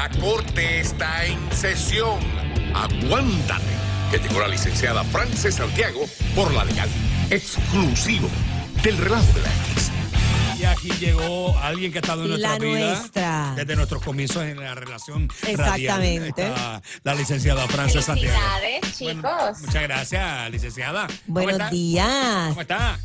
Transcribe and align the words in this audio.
La 0.00 0.08
corte 0.18 0.80
está 0.80 1.26
en 1.26 1.38
sesión. 1.52 2.18
Aguántate, 2.74 3.62
que 4.10 4.16
llegó 4.16 4.40
la 4.40 4.48
licenciada 4.48 5.04
Frances 5.04 5.56
Santiago 5.56 6.06
por 6.34 6.54
la 6.54 6.64
legal. 6.64 6.88
Exclusivo 7.28 8.26
del 8.82 8.96
relajo 8.96 9.30
de 9.34 9.42
la 9.42 9.48
X. 9.72 9.90
Y 10.58 10.64
aquí 10.64 10.90
llegó 10.98 11.54
alguien 11.58 11.92
que 11.92 11.98
ha 11.98 12.00
estado 12.00 12.22
en 12.22 12.30
nuestra 12.30 12.52
La 12.52 12.58
vida 12.58 12.94
nuestra. 12.94 13.52
desde 13.56 13.76
nuestros 13.76 14.02
comienzos 14.02 14.42
en 14.44 14.58
la 14.60 14.74
relación 14.74 15.28
Exactamente. 15.46 16.48
radial. 16.48 16.82
Está 16.82 17.10
la 17.10 17.14
licenciada 17.14 17.68
Frances 17.68 18.02
Santiago. 18.02 18.38
Felicidades, 18.38 18.96
chicos. 18.96 19.22
Bueno, 19.22 19.58
muchas 19.66 19.82
gracias, 19.82 20.50
licenciada. 20.50 21.06
¿Cómo 21.08 21.42
Buenos 21.42 21.70
días. 21.70 22.48
¿Cómo 22.48 22.62
está? 22.62 22.98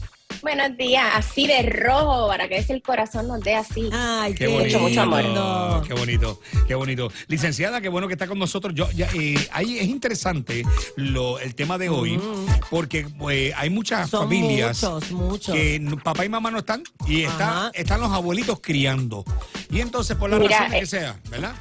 Buenos 0.46 0.78
días, 0.78 1.04
así 1.16 1.48
de 1.48 1.64
rojo, 1.64 2.28
para 2.28 2.48
que 2.48 2.58
ese 2.58 2.74
el 2.74 2.84
corazón 2.84 3.28
nos 3.28 3.40
dé 3.42 3.56
así. 3.56 3.90
Ay, 3.92 4.36
Qué 4.36 4.46
qué 4.46 4.48
bonito, 4.54 4.80
mucho 4.80 5.02
amor. 5.02 5.24
lindo. 5.24 5.84
qué 5.88 5.94
bonito, 5.96 6.40
qué 6.68 6.76
bonito. 6.76 7.12
Licenciada, 7.28 7.82
qué 7.82 7.90
bueno 7.90 8.06
que 8.08 8.14
está 8.14 8.28
con 8.28 8.38
nosotros. 8.38 8.76
Yo, 8.76 8.88
ya, 8.92 9.10
eh, 9.16 9.36
ahí 9.52 9.80
es 9.80 9.88
interesante 9.88 10.62
lo, 10.98 11.40
el 11.40 11.56
tema 11.56 11.80
de 11.80 11.90
hoy, 11.90 12.22
porque 12.70 13.08
eh, 13.32 13.54
hay 13.58 13.72
muchas 13.72 14.08
Son 14.12 14.26
familias 14.26 14.84
muchos, 14.84 15.12
muchos. 15.12 15.56
que 15.56 15.82
papá 16.04 16.24
y 16.26 16.30
mamá 16.30 16.52
no 16.52 16.60
están 16.60 16.84
y 17.08 17.24
está, 17.24 17.72
están 17.74 18.00
los 18.00 18.12
abuelitos 18.12 18.60
criando. 18.62 19.26
Y 19.72 19.80
entonces, 19.82 20.16
por 20.16 20.30
las 20.30 20.40
Mira, 20.40 20.60
razones 20.60 20.78
eh, 20.78 20.80
que 20.82 20.86
sea, 20.86 21.20
¿verdad? 21.32 21.56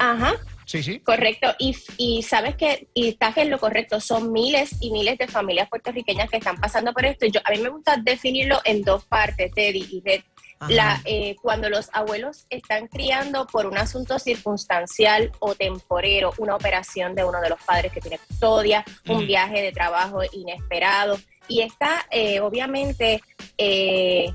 Ajá, 0.00 0.34
Sí, 0.66 0.82
sí. 0.82 1.00
correcto. 1.00 1.54
Y, 1.58 1.76
y 1.96 2.22
sabes 2.22 2.56
que, 2.56 2.88
y 2.92 3.08
estás 3.08 3.36
en 3.38 3.50
lo 3.50 3.58
correcto, 3.58 4.00
son 4.00 4.32
miles 4.32 4.76
y 4.80 4.90
miles 4.90 5.16
de 5.16 5.28
familias 5.28 5.68
puertorriqueñas 5.68 6.28
que 6.28 6.38
están 6.38 6.56
pasando 6.60 6.92
por 6.92 7.06
esto. 7.06 7.24
Y 7.24 7.30
yo, 7.30 7.40
a 7.44 7.52
mí 7.52 7.58
me 7.58 7.68
gusta 7.68 7.96
definirlo 7.96 8.60
en 8.64 8.82
dos 8.82 9.04
partes, 9.06 9.52
Teddy 9.54 9.86
y 9.90 10.02
Red. 10.04 10.22
La, 10.68 11.02
eh, 11.04 11.36
cuando 11.42 11.68
los 11.68 11.90
abuelos 11.92 12.46
están 12.48 12.88
criando 12.88 13.46
por 13.46 13.66
un 13.66 13.76
asunto 13.76 14.18
circunstancial 14.18 15.30
o 15.38 15.54
temporero, 15.54 16.32
una 16.38 16.56
operación 16.56 17.14
de 17.14 17.24
uno 17.24 17.42
de 17.42 17.50
los 17.50 17.62
padres 17.62 17.92
que 17.92 18.00
tiene 18.00 18.18
custodia, 18.18 18.82
un 19.06 19.26
viaje 19.26 19.60
de 19.60 19.70
trabajo 19.72 20.20
inesperado, 20.32 21.18
y 21.46 21.60
está 21.60 22.06
eh, 22.10 22.40
obviamente 22.40 23.20
eh, 23.58 24.32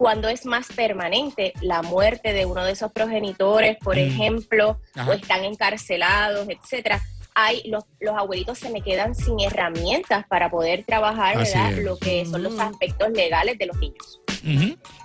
cuando 0.00 0.28
es 0.30 0.46
más 0.46 0.66
permanente 0.68 1.52
la 1.60 1.82
muerte 1.82 2.32
de 2.32 2.46
uno 2.46 2.64
de 2.64 2.72
esos 2.72 2.90
progenitores, 2.90 3.76
por 3.76 3.96
Mm. 3.96 3.98
ejemplo, 3.98 4.80
Ajá. 4.94 5.10
o 5.10 5.12
están 5.12 5.44
encarcelados, 5.44 6.48
etcétera. 6.48 7.02
Hay, 7.34 7.62
los, 7.68 7.84
los 8.00 8.16
abuelitos 8.16 8.58
se 8.58 8.70
me 8.70 8.80
quedan 8.80 9.14
sin 9.14 9.38
herramientas 9.40 10.24
para 10.26 10.50
poder 10.50 10.84
trabajar 10.86 11.36
¿verdad? 11.36 11.72
lo 11.82 11.98
que 11.98 12.24
son 12.24 12.42
los 12.42 12.54
Mm. 12.54 12.60
aspectos 12.60 13.10
legales 13.10 13.58
de 13.58 13.66
los 13.66 13.76
niños. 13.76 14.22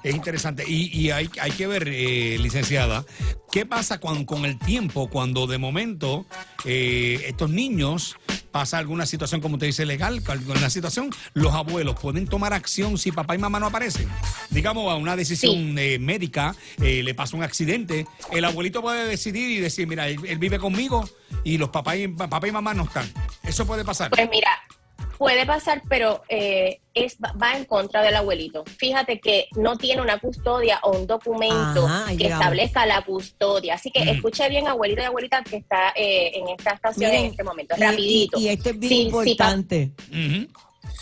Es 0.03 0.15
interesante. 0.15 0.63
Y, 0.67 0.97
y 0.97 1.11
hay, 1.11 1.29
hay 1.41 1.51
que 1.51 1.67
ver, 1.67 1.87
eh, 1.87 2.37
licenciada, 2.39 3.05
qué 3.51 3.65
pasa 3.65 3.99
con, 3.99 4.25
con 4.25 4.45
el 4.45 4.59
tiempo 4.59 5.09
cuando 5.09 5.47
de 5.47 5.57
momento 5.57 6.25
eh, 6.65 7.23
estos 7.27 7.49
niños 7.49 8.17
pasa 8.51 8.77
alguna 8.77 9.05
situación, 9.05 9.41
como 9.41 9.55
usted 9.55 9.67
dice, 9.67 9.85
legal, 9.85 10.23
alguna 10.27 10.69
situación, 10.69 11.09
los 11.33 11.53
abuelos 11.53 11.99
pueden 11.99 12.25
tomar 12.25 12.53
acción 12.53 12.97
si 12.97 13.11
papá 13.11 13.35
y 13.35 13.37
mamá 13.37 13.59
no 13.59 13.67
aparecen. 13.67 14.07
Digamos, 14.49 14.89
a 14.89 14.95
una 14.95 15.17
decisión 15.17 15.77
eh, 15.77 15.99
médica, 15.99 16.55
eh, 16.81 17.03
le 17.03 17.13
pasa 17.13 17.35
un 17.35 17.43
accidente, 17.43 18.07
el 18.31 18.45
abuelito 18.45 18.81
puede 18.81 19.07
decidir 19.07 19.51
y 19.51 19.59
decir, 19.59 19.87
mira, 19.87 20.07
él, 20.07 20.19
él 20.25 20.37
vive 20.37 20.57
conmigo 20.57 21.09
y 21.43 21.57
los 21.57 21.69
papá 21.69 21.97
y, 21.97 22.07
papá 22.07 22.47
y 22.47 22.51
mamá 22.53 22.73
no 22.73 22.83
están. 22.83 23.11
Eso 23.43 23.67
puede 23.67 23.83
pasar. 23.83 24.11
Pues 24.11 24.29
mira, 24.29 24.49
puede 25.17 25.45
pasar, 25.45 25.81
pero 25.89 26.21
eh, 26.29 26.79
es, 26.93 27.17
va 27.19 27.55
en 27.57 27.65
contra 27.65 28.01
del 28.03 28.15
abuelito. 28.15 28.63
Fíjate 28.65 29.19
que 29.19 29.47
no 29.55 29.77
tiene 29.77 30.01
una 30.01 30.19
custodia 30.19 30.79
o 30.83 30.91
un 30.97 31.07
documento 31.07 31.85
Ajá, 31.87 32.07
que 32.11 32.17
llegamos. 32.17 32.41
establezca 32.43 32.85
la 32.85 33.01
custodia. 33.03 33.75
Así 33.75 33.91
que 33.91 34.03
Mm. 34.05 34.09
escuche 34.09 34.47
bien, 34.49 34.67
abuelito 34.67 35.01
y 35.01 35.05
abuelita, 35.05 35.43
que 35.43 35.57
está 35.57 35.93
eh, 35.95 36.31
en 36.35 36.49
esta 36.49 36.71
estación 36.71 37.09
Miren, 37.11 37.25
en 37.25 37.31
este 37.31 37.43
momento. 37.43 37.75
y- 37.77 37.81
Rapidito. 37.81 38.39
Y, 38.39 38.43
y 38.43 38.47
este 38.49 38.69
es 38.71 38.79
bien 38.79 38.89
Sí, 38.89 38.97
sí, 38.97 39.05
importante. 39.05 39.91
Ujú. 40.09 40.47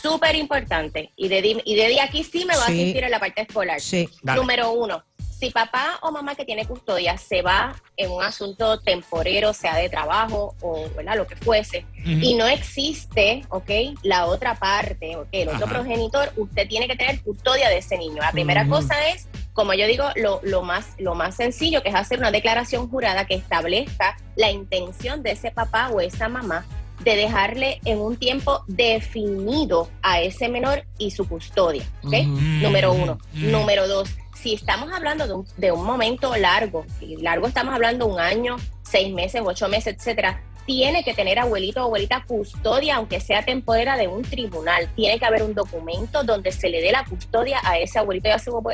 Súper 0.02 0.36
importante. 0.36 1.12
Y 1.16 1.28
de, 1.30 1.62
y 1.64 1.76
de 1.76 2.02
aquí 2.02 2.24
sí 2.24 2.46
me 2.46 2.56
va 2.58 2.66
Sí. 2.66 2.72
a 2.72 2.76
asistir 2.76 3.04
en 3.06 3.12
la 3.12 3.20
parte 3.20 3.42
escolar. 3.42 3.80
Sí. 3.80 4.10
Número 4.24 4.72
uno, 4.72 5.04
si 5.44 5.50
papá 5.52 6.00
o 6.02 6.10
mamá 6.10 6.36
que 6.36 6.46
tiene 6.46 6.66
custodia 6.66 7.18
se 7.18 7.42
va 7.42 7.76
en 7.98 8.10
un 8.12 8.24
asunto 8.24 8.80
temporero, 8.80 9.52
sea 9.52 9.76
de 9.76 9.90
trabajo 9.90 10.56
o 10.62 10.88
¿verdad? 10.96 11.18
lo 11.18 11.28
que 11.28 11.36
fuese, 11.36 11.86
y 12.06 12.36
no 12.36 12.48
existe, 12.48 13.44
¿ok? 13.50 13.70
La 14.04 14.28
otra 14.28 14.56
parte, 14.56 15.18
¿ok? 15.18 15.28
El 15.34 15.50
otro 15.50 15.66
Ajá. 15.66 15.74
progenitor, 15.76 16.32
usted 16.38 16.66
tiene 16.70 16.88
que 16.88 16.96
tener 16.96 17.22
custodia 17.22 17.68
de 17.68 17.80
ese 17.80 17.98
niño. 17.98 18.22
La 18.22 18.32
primera 18.32 18.68
cosa 18.70 18.96
es, 19.10 19.28
como 19.52 19.74
yo 19.74 19.86
digo, 19.86 20.06
lo, 20.16 20.40
lo, 20.44 20.62
más, 20.62 20.96
lo 20.98 21.14
más 21.14 21.36
sencillo, 21.36 21.84
que 21.84 21.90
es 21.90 21.96
hacer 21.96 22.20
una 22.20 22.32
declaración 22.32 22.90
jurada 22.90 23.26
que 23.26 23.36
establezca 23.36 24.16
la 24.38 24.50
intención 24.50 25.24
de 25.24 25.32
ese 25.32 25.52
papá 25.52 25.90
o 25.90 26.00
esa 26.00 26.30
mamá 26.30 26.66
de 27.04 27.18
dejarle 27.18 27.82
en 27.84 28.00
un 28.00 28.16
tiempo 28.16 28.64
definido 28.68 29.90
a 30.02 30.22
ese 30.22 30.48
menor 30.48 30.86
y 30.98 31.12
su 31.12 31.28
custodia, 31.28 31.84
¿ok? 32.04 32.14
Ujú. 32.14 32.42
Número 32.62 32.94
uno. 32.94 33.18
Número 33.34 33.88
dos, 33.90 34.10
si 34.44 34.56
estamos 34.56 34.92
hablando 34.92 35.26
de 35.26 35.34
un, 35.34 35.48
de 35.56 35.72
un 35.72 35.86
momento 35.86 36.36
largo, 36.36 36.86
y 37.00 37.16
largo 37.16 37.48
estamos 37.48 37.74
hablando 37.74 38.06
un 38.06 38.20
año, 38.20 38.58
seis 38.84 39.14
meses, 39.14 39.42
ocho 39.44 39.70
meses, 39.70 39.96
etcétera, 39.96 40.44
tiene 40.66 41.04
que 41.04 41.14
tener 41.14 41.40
abuelito 41.40 41.82
o 41.82 41.86
abuelita 41.86 42.26
custodia, 42.28 42.98
aunque 42.98 43.22
sea 43.22 43.46
temporera, 43.46 43.96
de 43.96 44.10
un 44.10 44.22
tribunal. 44.22 44.90
Tiene 44.96 45.18
que 45.18 45.26
haber 45.26 45.44
un 45.44 45.54
documento 45.54 46.24
donde 46.24 46.52
se 46.52 46.70
le 46.70 46.82
dé 46.82 46.92
la 46.92 47.06
custodia 47.06 47.60
a 47.64 47.78
ese 47.78 48.00
abuelito 48.00 48.28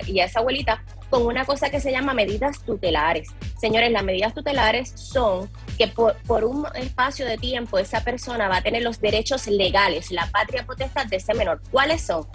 y 0.08 0.20
a, 0.20 0.26
esa 0.26 0.40
abuelita 0.40 0.84
con 1.12 1.26
una 1.26 1.46
cosa 1.46 1.70
que 1.70 1.80
se 1.80 1.92
llama 1.92 2.14
medidas 2.16 2.64
tutelares. 2.64 3.30
Señores, 3.60 3.92
las 3.92 4.04
medidas 4.04 4.34
tutelares 4.34 4.92
son 4.96 5.50
que 5.78 5.88
por, 5.88 6.16
por 6.28 6.46
un 6.46 6.66
espacio 6.76 7.28
de 7.28 7.38
tiempo 7.38 7.78
esa 7.78 8.04
persona 8.04 8.48
va 8.48 8.58
a 8.58 8.62
tener 8.62 8.82
los 8.82 9.00
derechos 9.00 9.46
legales, 9.48 10.12
la 10.12 10.28
patria 10.28 10.66
potestad 10.66 11.06
de 11.06 11.18
ese 11.18 11.36
menor. 11.36 11.62
¿Cuáles 11.72 12.02
son? 12.02 12.28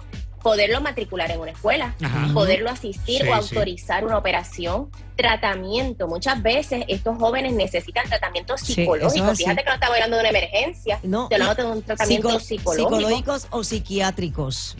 Poderlo 0.45 0.79
matricular 0.79 1.31
en 1.31 1.39
una 1.39 1.49
escuela, 1.49 1.95
Ajá. 2.03 2.27
poderlo 2.31 2.69
asistir 2.69 3.23
Sí, 3.23 3.27
o 3.27 3.41
sí. 3.41 3.55
autorizar 3.55 4.05
una 4.05 4.15
operación, 4.19 4.91
tratamiento. 5.15 6.07
Muchas 6.07 6.39
veces 6.43 6.85
estos 6.87 7.17
jóvenes 7.17 7.53
necesitan 7.53 8.07
tratamiento 8.07 8.55
psicológico. 8.55 9.33
Fíjate 9.35 9.63
que 9.63 9.69
no 9.69 9.73
estamos 9.73 9.95
hablando 9.95 10.17
de 10.17 10.19
una 10.21 10.29
emergencia, 10.29 10.99
No, 11.01 11.23
estoy 11.23 11.41
hablando 11.41 11.63
de 11.63 11.71
un 11.79 11.81
tratamiento 11.81 12.27
Psico- 12.29 12.39
psicológico. 12.73 12.89
psicológicos 12.99 13.47
o 13.49 13.63
psiquiátricos. 13.63 14.77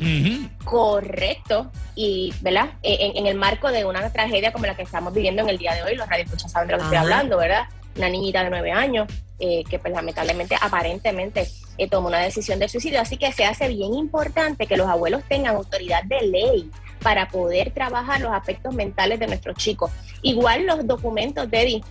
Correcto. 0.63 1.71
Y, 1.95 2.31
¿verdad? 2.41 2.69
En, 2.83 3.17
en 3.17 3.25
el 3.25 3.35
marco 3.35 3.71
de 3.71 3.85
una 3.85 4.07
tragedia 4.11 4.53
como 4.53 4.67
la 4.67 4.75
que 4.75 4.83
estamos 4.83 5.15
viviendo 5.15 5.41
en 5.41 5.49
el 5.49 5.57
día 5.57 5.73
de 5.73 5.81
hoy, 5.81 5.95
los 5.95 6.07
radioescuchas 6.07 6.51
saben 6.51 6.67
de 6.67 6.73
lo 6.73 6.77
que 6.77 6.83
estoy 6.85 6.97
hablando, 6.99 7.37
¿verdad? 7.37 7.63
Una 7.97 8.09
niñita 8.09 8.43
de 8.43 8.51
nueve 8.51 8.71
años 8.71 9.07
eh, 9.39 9.63
que 9.67 9.79
pues 9.79 9.91
lamentablemente, 9.93 10.55
aparentemente, 10.61 11.47
eh, 11.77 11.89
tomó 11.89 12.07
una 12.07 12.19
decisión 12.19 12.59
de 12.59 12.69
suicidio. 12.69 13.01
Así 13.01 13.17
que 13.17 13.31
se 13.31 13.45
hace 13.45 13.67
bien 13.67 13.93
importante 13.93 14.67
que 14.67 14.77
los 14.77 14.87
abuelos 14.87 15.23
tengan 15.27 15.55
autoridad 15.55 16.03
de 16.03 16.21
ley 16.21 16.71
para 17.01 17.27
poder 17.29 17.71
trabajar 17.71 18.21
los 18.21 18.31
aspectos 18.31 18.73
mentales 18.73 19.19
de 19.19 19.27
nuestros 19.27 19.55
chicos. 19.57 19.91
Igual 20.21 20.65
los 20.65 20.87
documentos, 20.87 21.49
Deddy, 21.49 21.83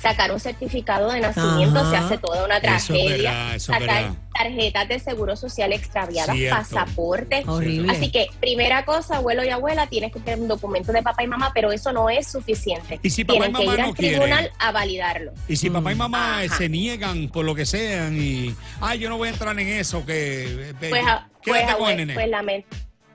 sacar 0.00 0.30
un 0.32 0.40
certificado 0.40 1.10
de 1.10 1.20
nacimiento 1.20 1.78
Ajá. 1.80 1.90
se 1.90 1.96
hace 1.96 2.18
toda 2.18 2.44
una 2.44 2.60
tragedia. 2.60 3.30
verdad, 3.32 3.58
sacar 3.58 3.80
verdad. 3.82 4.14
tarjetas 4.34 4.88
de 4.88 4.98
seguro 4.98 5.36
social 5.36 5.72
extraviadas, 5.72 6.36
Cierto. 6.36 6.56
pasaportes. 6.56 7.48
Horrible. 7.48 7.90
Así 7.92 8.10
que, 8.10 8.26
primera 8.40 8.84
cosa, 8.84 9.16
abuelo 9.16 9.44
y 9.44 9.48
abuela, 9.48 9.86
tienes 9.86 10.12
que 10.12 10.20
tener 10.20 10.40
un 10.40 10.48
documento 10.48 10.92
de 10.92 11.02
papá 11.02 11.22
y 11.24 11.26
mamá, 11.26 11.50
pero 11.54 11.72
eso 11.72 11.92
no 11.92 12.10
es 12.10 12.26
suficiente. 12.30 13.00
¿Y 13.02 13.10
si 13.10 13.24
papá 13.24 13.46
y 13.46 13.52
Tienen 13.52 13.56
que 13.56 13.64
mamá 13.64 13.74
ir 13.74 13.80
no 13.80 13.86
al 13.88 13.94
tribunal 13.94 14.38
quieren? 14.40 14.56
a 14.58 14.72
validarlo. 14.72 15.32
Y 15.48 15.56
si 15.56 15.70
papá 15.70 15.92
y 15.92 15.94
mamá 15.94 16.42
eh, 16.42 16.46
Ajá. 16.46 16.56
se 16.58 16.68
niegan 16.68 17.28
por 17.28 17.44
lo 17.44 17.54
que 17.54 17.64
sean 17.66 18.16
y, 18.20 18.54
ay, 18.80 18.98
yo 18.98 19.08
no 19.08 19.16
voy 19.18 19.28
a 19.28 19.32
entrar 19.32 19.58
en 19.58 19.68
eso, 19.68 20.04
que... 20.04 20.44
eh, 20.70 20.74
Pues, 20.78 21.04
a- 21.06 21.28
pues, 21.44 21.60
quédate 21.62 21.78
con 21.78 21.88
el 21.90 21.94
abue- 21.94 21.96
nene. 21.96 22.14
pues, 22.14 22.28
lamen- 22.28 22.64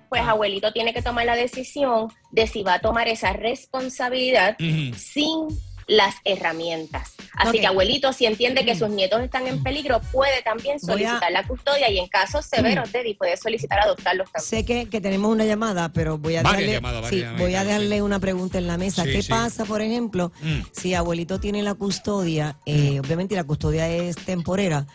pues 0.10 0.24
Ah. 0.26 0.32
abuelito 0.32 0.74
tiene 0.74 0.94
que 0.94 1.02
tomar 1.02 1.26
la 1.26 1.36
decisión 1.38 2.10
de 2.32 2.46
si 2.48 2.64
va 2.64 2.74
a 2.76 2.80
tomar 2.80 3.08
esa 3.08 3.32
responsabilidad 3.32 4.58
sin 4.98 5.48
las 5.92 6.16
herramientas. 6.24 7.16
Así 7.36 7.60
que 7.60 7.68
abuelito, 7.68 8.14
si 8.14 8.26
entiende 8.26 8.64
que 8.64 8.76
Mm. 8.76 8.80
sus 8.80 8.90
nietos 8.90 9.22
están 9.22 9.46
en 9.48 9.62
peligro, 9.62 10.00
puede 10.14 10.42
también 10.42 10.76
a- 10.76 10.78
Mm. 10.78 10.86
solicitar 10.86 11.32
la 11.34 11.46
custodia 11.46 11.90
y 11.90 11.98
en 12.00 12.08
casos 12.08 12.46
severos, 12.46 12.90
Teddy, 12.92 13.14
puede 13.16 13.36
solicitar 13.36 13.80
adoptarlos 13.82 14.32
también. 14.32 14.50
Sé 14.50 14.66
que, 14.66 14.88
que 14.90 15.02
tenemos 15.02 15.30
una 15.30 15.44
llamada, 15.44 15.92
pero 15.92 16.18
voy 16.18 16.38
a 16.38 16.44
darle, 16.44 16.72
llamadas, 16.74 17.10
sí, 17.10 17.18
llamadas, 17.20 17.40
voy 17.42 17.56
a 17.56 17.62
sí. 17.64 17.68
darle 17.68 18.02
una 18.02 18.20
pregunta 18.20 18.58
en 18.58 18.68
la 18.68 18.78
mesa. 18.78 19.04
Sí, 19.04 19.12
¿Qué 19.12 19.22
sí. 19.22 19.30
pasa, 19.30 19.66
por 19.66 19.82
ejemplo, 19.82 20.32
Mm. 20.42 20.60
si 20.72 20.94
abuelito 20.94 21.40
tiene 21.42 21.62
la 21.62 21.74
custodia, 21.74 22.58
eh, 22.66 23.00
obviamente 23.02 23.36
la 23.36 23.44
custodia 23.44 23.90
es 23.90 24.16
temporera, 24.16 24.88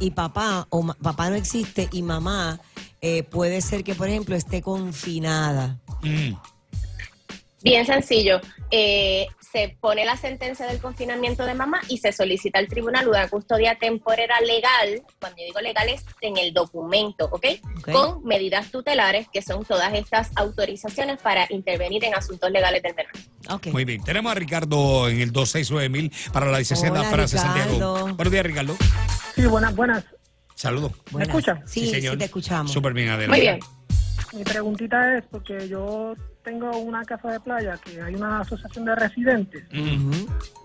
y 0.00 0.10
papá 0.12 0.66
o 0.70 0.86
papá 1.02 1.28
no 1.30 1.34
existe 1.36 1.88
y 1.90 2.02
mamá 2.02 2.60
eh, 3.00 3.22
puede 3.24 3.60
ser 3.62 3.84
que, 3.84 3.94
por 3.94 4.08
ejemplo, 4.08 4.34
esté 4.36 4.60
confinada? 4.62 5.78
Mm. 6.02 6.34
Bien 7.62 7.84
sencillo. 7.86 8.40
eh, 8.70 9.26
se 9.50 9.76
pone 9.80 10.04
la 10.04 10.16
sentencia 10.16 10.66
del 10.66 10.78
confinamiento 10.78 11.44
de 11.46 11.54
mamá 11.54 11.80
y 11.88 11.98
se 11.98 12.12
solicita 12.12 12.58
al 12.58 12.68
tribunal 12.68 13.08
una 13.08 13.28
custodia 13.28 13.76
temporera 13.76 14.40
legal, 14.40 15.02
cuando 15.18 15.38
yo 15.38 15.46
digo 15.46 15.60
legal 15.60 15.88
es 15.88 16.04
en 16.20 16.36
el 16.36 16.52
documento, 16.52 17.26
¿ok? 17.26 17.46
Ok. 17.78 17.92
Con 17.92 18.24
medidas 18.24 18.70
tutelares, 18.70 19.28
que 19.32 19.42
son 19.42 19.64
todas 19.64 19.92
estas 19.94 20.30
autorizaciones 20.36 21.20
para 21.22 21.46
intervenir 21.50 22.04
en 22.04 22.14
asuntos 22.14 22.50
legales 22.50 22.82
del 22.82 22.94
menor. 22.94 23.12
Muy 23.72 23.84
bien. 23.84 24.02
Tenemos 24.02 24.32
a 24.32 24.34
Ricardo 24.34 25.08
en 25.08 25.20
el 25.20 25.32
269000 25.32 26.12
para 26.32 26.46
la 26.46 26.58
licenciada 26.58 27.00
Hola, 27.00 27.10
Frances 27.10 27.40
Santiago. 27.40 28.14
Buenos 28.14 28.32
días, 28.32 28.44
Ricardo. 28.44 28.76
Sí, 29.34 29.46
buenas, 29.46 29.74
buenas. 29.74 30.04
Saludos. 30.54 30.92
Buenas. 31.10 31.28
escucha? 31.28 31.62
Sí, 31.66 31.86
sí, 31.86 32.16
te 32.16 32.24
escuchamos. 32.24 32.72
Súper 32.72 32.92
bien, 32.92 33.08
adelante. 33.08 33.28
Muy 33.28 33.40
bien. 33.40 33.77
Mi 34.34 34.44
preguntita 34.44 35.16
es 35.16 35.24
porque 35.30 35.68
yo 35.68 36.14
tengo 36.42 36.70
una 36.78 37.02
casa 37.04 37.30
de 37.32 37.40
playa 37.40 37.78
que 37.84 38.00
hay 38.00 38.14
una 38.14 38.40
asociación 38.40 38.84
de 38.84 38.94
residentes, 38.94 39.64
Mm. 39.72 40.10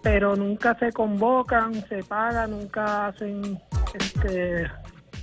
Pero 0.01 0.35
nunca 0.35 0.77
se 0.77 0.91
convocan, 0.91 1.73
se 1.87 2.03
pagan, 2.03 2.51
nunca 2.51 3.07
hacen 3.07 3.57
este 3.93 4.69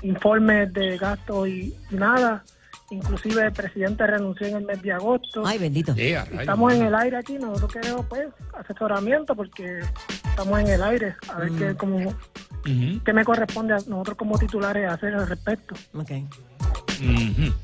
informes 0.03 0.73
de 0.73 0.97
gastos 0.97 1.49
y, 1.49 1.75
y 1.91 1.95
nada. 1.95 2.43
Inclusive 2.91 3.45
el 3.45 3.53
presidente 3.53 4.05
renunció 4.07 4.47
en 4.49 4.57
el 4.57 4.65
mes 4.65 4.83
de 4.83 4.93
agosto. 4.93 5.43
Ay, 5.47 5.59
bendito. 5.59 5.95
Eh. 5.97 6.19
Estamos 6.41 6.73
en 6.73 6.83
el 6.87 6.95
aire 6.95 7.19
aquí, 7.19 7.39
nosotros 7.39 7.73
queremos 7.75 8.07
pues 8.07 8.27
asesoramiento 8.59 9.37
porque 9.37 9.81
estamos 10.31 10.59
en 10.61 10.67
el 10.69 10.83
aire, 10.83 11.15
a 11.29 11.39
ver 11.39 11.51
qué, 11.53 11.75
como, 11.77 11.99
Ujú, 11.99 13.05
qué 13.05 13.13
me 13.13 13.25
corresponde 13.25 13.75
a 13.75 13.79
nosotros 13.87 14.17
como 14.17 14.39
titulares 14.39 14.91
hacer 14.91 15.15
al 15.15 15.29
respecto. 15.29 15.75
Ok. 15.95 16.11
ujú. 17.01 17.55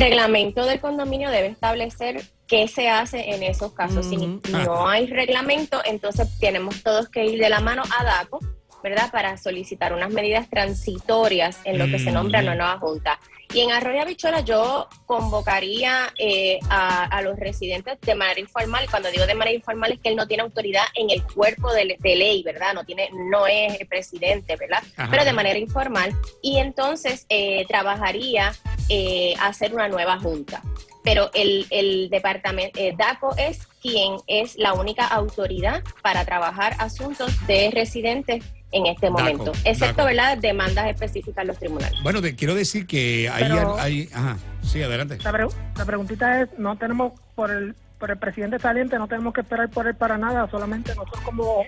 Reglamento 0.00 0.64
del 0.64 0.80
condominio 0.80 1.30
debe 1.30 1.48
establecer 1.48 2.22
qué 2.48 2.66
se 2.66 2.88
hace 2.88 3.34
en 3.34 3.42
esos 3.42 3.72
casos. 3.72 4.06
Si 4.06 4.16
Ujú. 4.16 4.40
no 4.50 4.88
hay 4.88 5.06
reglamento, 5.06 5.80
entonces 5.84 6.26
tenemos 6.40 6.82
todos 6.82 7.08
que 7.08 7.24
ir 7.24 7.38
de 7.38 7.48
la 7.48 7.60
mano 7.60 7.82
a 7.98 8.04
DACO, 8.04 8.40
¿verdad? 8.82 9.10
Para 9.12 9.36
solicitar 9.36 9.92
unas 9.92 10.10
medidas 10.10 10.48
transitorias 10.48 11.60
en 11.64 11.78
lo 11.78 11.86
que 11.86 11.98
se 11.98 12.10
nombra 12.10 12.40
una 12.40 12.54
nueva 12.54 12.78
junta. 12.78 13.20
Y 13.52 13.60
en 13.60 13.72
Arroyo 13.72 14.00
Habichuela 14.00 14.40
yo 14.40 14.88
convocaría 15.06 16.12
eh, 16.16 16.60
a, 16.70 17.04
a 17.04 17.20
los 17.20 17.36
residentes 17.36 18.00
de 18.00 18.14
manera 18.14 18.38
informal. 18.38 18.86
Cuando 18.88 19.10
digo 19.10 19.26
de 19.26 19.34
manera 19.34 19.56
informal 19.56 19.90
es 19.90 20.00
que 20.00 20.08
él 20.10 20.16
no 20.16 20.28
tiene 20.28 20.44
autoridad 20.44 20.84
en 20.94 21.10
el 21.10 21.24
cuerpo 21.24 21.72
de, 21.72 21.96
de 21.98 22.16
ley, 22.16 22.44
¿verdad? 22.44 22.74
No 22.74 22.84
tiene, 22.84 23.10
no 23.12 23.48
es 23.48 23.76
presidente, 23.88 24.54
¿verdad? 24.54 24.82
Ajá. 24.96 25.08
Pero 25.10 25.24
de 25.24 25.32
manera 25.32 25.58
informal. 25.58 26.14
Y 26.42 26.58
entonces 26.58 27.26
eh, 27.28 27.66
trabajaría 27.66 28.52
eh, 28.90 29.34
hacer 29.40 29.72
una 29.72 29.88
nueva 29.88 30.18
junta. 30.18 30.60
Pero 31.02 31.30
el, 31.32 31.66
el 31.70 32.10
departamento, 32.10 32.78
eh, 32.78 32.94
DACO 32.98 33.34
es 33.38 33.66
quien 33.80 34.16
es 34.26 34.56
la 34.58 34.74
única 34.74 35.06
autoridad 35.06 35.82
para 36.02 36.26
trabajar 36.26 36.74
asuntos 36.78 37.34
de 37.46 37.70
residentes 37.72 38.44
en 38.72 38.84
este 38.86 39.06
DACO, 39.06 39.18
momento, 39.18 39.52
excepto, 39.64 40.02
DACO. 40.02 40.04
¿verdad?, 40.04 40.36
demandas 40.38 40.88
específicas 40.90 41.40
en 41.42 41.48
los 41.48 41.58
tribunales. 41.58 41.98
Bueno, 42.02 42.20
te 42.20 42.36
quiero 42.36 42.54
decir 42.54 42.86
que 42.86 43.30
hay, 43.32 43.44
Pero- 43.44 43.78
hay- 43.78 44.10
ajá, 44.12 44.36
sí, 44.62 44.82
adelante. 44.82 45.16
La, 45.24 45.32
pre- 45.32 45.46
la 45.76 45.84
preguntita 45.86 46.42
es, 46.42 46.48
no 46.58 46.76
tenemos 46.76 47.12
por 47.34 47.50
el 47.50 47.74
por 47.98 48.10
el 48.10 48.16
presidente 48.18 48.58
saliente, 48.58 48.96
no 48.98 49.08
tenemos 49.08 49.34
que 49.34 49.42
esperar 49.42 49.68
por 49.68 49.86
él 49.86 49.94
para 49.94 50.16
nada, 50.16 50.48
solamente 50.50 50.94
nosotros 50.94 51.20
como 51.22 51.64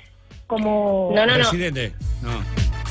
como 0.47 1.11
No, 1.15 1.25
no, 1.27 1.33
no. 1.33 1.39
Presidente, 1.49 1.95
no. 2.23 2.31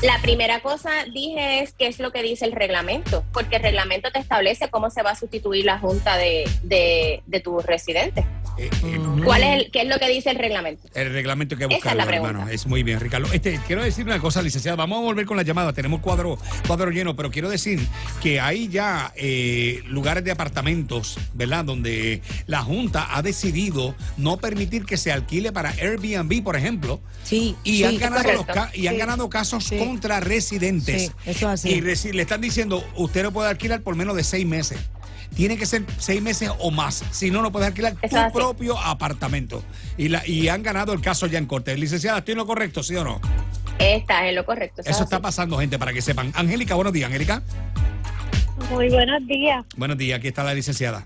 La 0.02 0.18
primera 0.20 0.60
cosa 0.60 0.90
dije 1.12 1.60
es 1.60 1.74
qué 1.74 1.86
es 1.86 2.00
lo 2.00 2.10
que 2.10 2.22
dice 2.22 2.44
el 2.44 2.52
reglamento, 2.52 3.24
porque 3.32 3.56
el 3.56 3.62
reglamento 3.62 4.10
te 4.10 4.18
establece 4.18 4.68
cómo 4.68 4.90
se 4.90 5.02
va 5.02 5.10
a 5.10 5.14
sustituir 5.14 5.64
la 5.64 5.78
junta 5.78 6.16
de, 6.16 6.50
de, 6.64 7.22
de 7.26 7.40
tus. 7.40 7.64
¿Cuál 9.24 9.42
es 9.42 9.48
el, 9.64 9.70
qué 9.70 9.82
es 9.82 9.88
lo 9.88 9.98
que 9.98 10.08
dice 10.08 10.30
el 10.30 10.36
reglamento? 10.38 10.88
El 10.94 11.12
reglamento 11.12 11.54
hay 11.54 11.58
que 11.58 11.64
Esa 11.64 11.74
es 11.74 11.78
buscarlo, 11.80 11.98
la 12.00 12.06
pregunta. 12.06 12.30
hermano. 12.30 12.50
Es 12.50 12.66
muy 12.66 12.82
bien, 12.82 13.00
Ricardo. 13.00 13.32
Este, 13.32 13.60
quiero 13.66 13.82
decir 13.82 14.04
una 14.04 14.18
cosa, 14.20 14.42
licenciada. 14.42 14.76
Vamos 14.76 14.98
a 14.98 15.02
volver 15.02 15.26
con 15.26 15.36
la 15.36 15.42
llamada. 15.42 15.72
Tenemos 15.72 16.00
cuadro, 16.00 16.38
cuadro 16.66 16.90
lleno, 16.90 17.14
pero 17.16 17.30
quiero 17.30 17.48
decir 17.50 17.80
que 18.22 18.40
hay 18.40 18.68
ya 18.68 19.12
eh, 19.16 19.82
lugares 19.86 20.24
de 20.24 20.30
apartamentos, 20.32 21.18
¿verdad? 21.34 21.64
Donde 21.64 22.22
la 22.46 22.62
Junta 22.62 23.16
ha 23.16 23.22
decidido 23.22 23.94
no 24.16 24.36
permitir 24.38 24.84
que 24.84 24.96
se 24.96 25.12
alquile 25.12 25.52
para 25.52 25.70
Airbnb, 25.70 26.42
por 26.42 26.56
ejemplo. 26.56 27.00
Sí, 27.24 27.56
Y, 27.64 27.78
sí, 27.78 27.84
han, 27.84 27.98
ganado 27.98 28.32
los 28.32 28.46
ca- 28.46 28.70
y 28.74 28.86
han 28.86 28.94
Sí. 28.94 28.98
ganado 29.00 29.28
casos 29.28 29.64
Sí. 29.64 29.78
contra 29.78 30.20
residentes. 30.20 31.02
Sí, 31.02 31.10
eso 31.26 31.46
es 31.52 31.64
así. 31.66 31.68
Y 31.70 31.80
le 32.12 32.22
están 32.22 32.40
diciendo, 32.40 32.84
usted 32.96 33.22
no 33.22 33.32
puede 33.32 33.48
alquilar 33.48 33.80
por 33.82 33.94
menos 33.96 34.16
de 34.16 34.24
seis 34.24 34.44
meses. 34.46 34.78
Tiene 35.34 35.56
que 35.56 35.66
ser 35.66 35.84
seis 35.98 36.20
meses 36.22 36.50
o 36.58 36.70
más. 36.70 37.04
Si 37.10 37.30
no, 37.30 37.42
no 37.42 37.50
puedes 37.52 37.68
alquilar 37.68 37.94
tu 37.94 38.32
propio 38.32 38.78
apartamento. 38.78 39.62
Y, 39.96 40.08
la, 40.08 40.26
y 40.26 40.48
han 40.48 40.62
ganado 40.62 40.92
el 40.92 41.00
caso 41.00 41.26
ya 41.26 41.38
en 41.38 41.46
corte. 41.46 41.76
Licenciada, 41.76 42.18
¿estoy 42.18 42.32
en 42.32 42.38
lo 42.38 42.46
correcto, 42.46 42.82
sí 42.82 42.94
o 42.96 43.04
no? 43.04 43.20
Estás 43.78 44.24
en 44.24 44.34
lo 44.34 44.44
correcto. 44.44 44.82
Eso 44.82 44.90
es 44.90 45.00
está 45.00 45.16
así. 45.16 45.22
pasando, 45.22 45.58
gente, 45.58 45.78
para 45.78 45.92
que 45.92 46.02
sepan. 46.02 46.32
Angélica, 46.34 46.74
buenos 46.74 46.92
días, 46.92 47.06
Angélica. 47.06 47.42
Muy 48.70 48.88
buenos 48.90 49.26
días, 49.26 49.64
Buenos 49.76 49.98
días, 49.98 50.18
aquí 50.18 50.28
está 50.28 50.44
la 50.44 50.54
licenciada. 50.54 51.04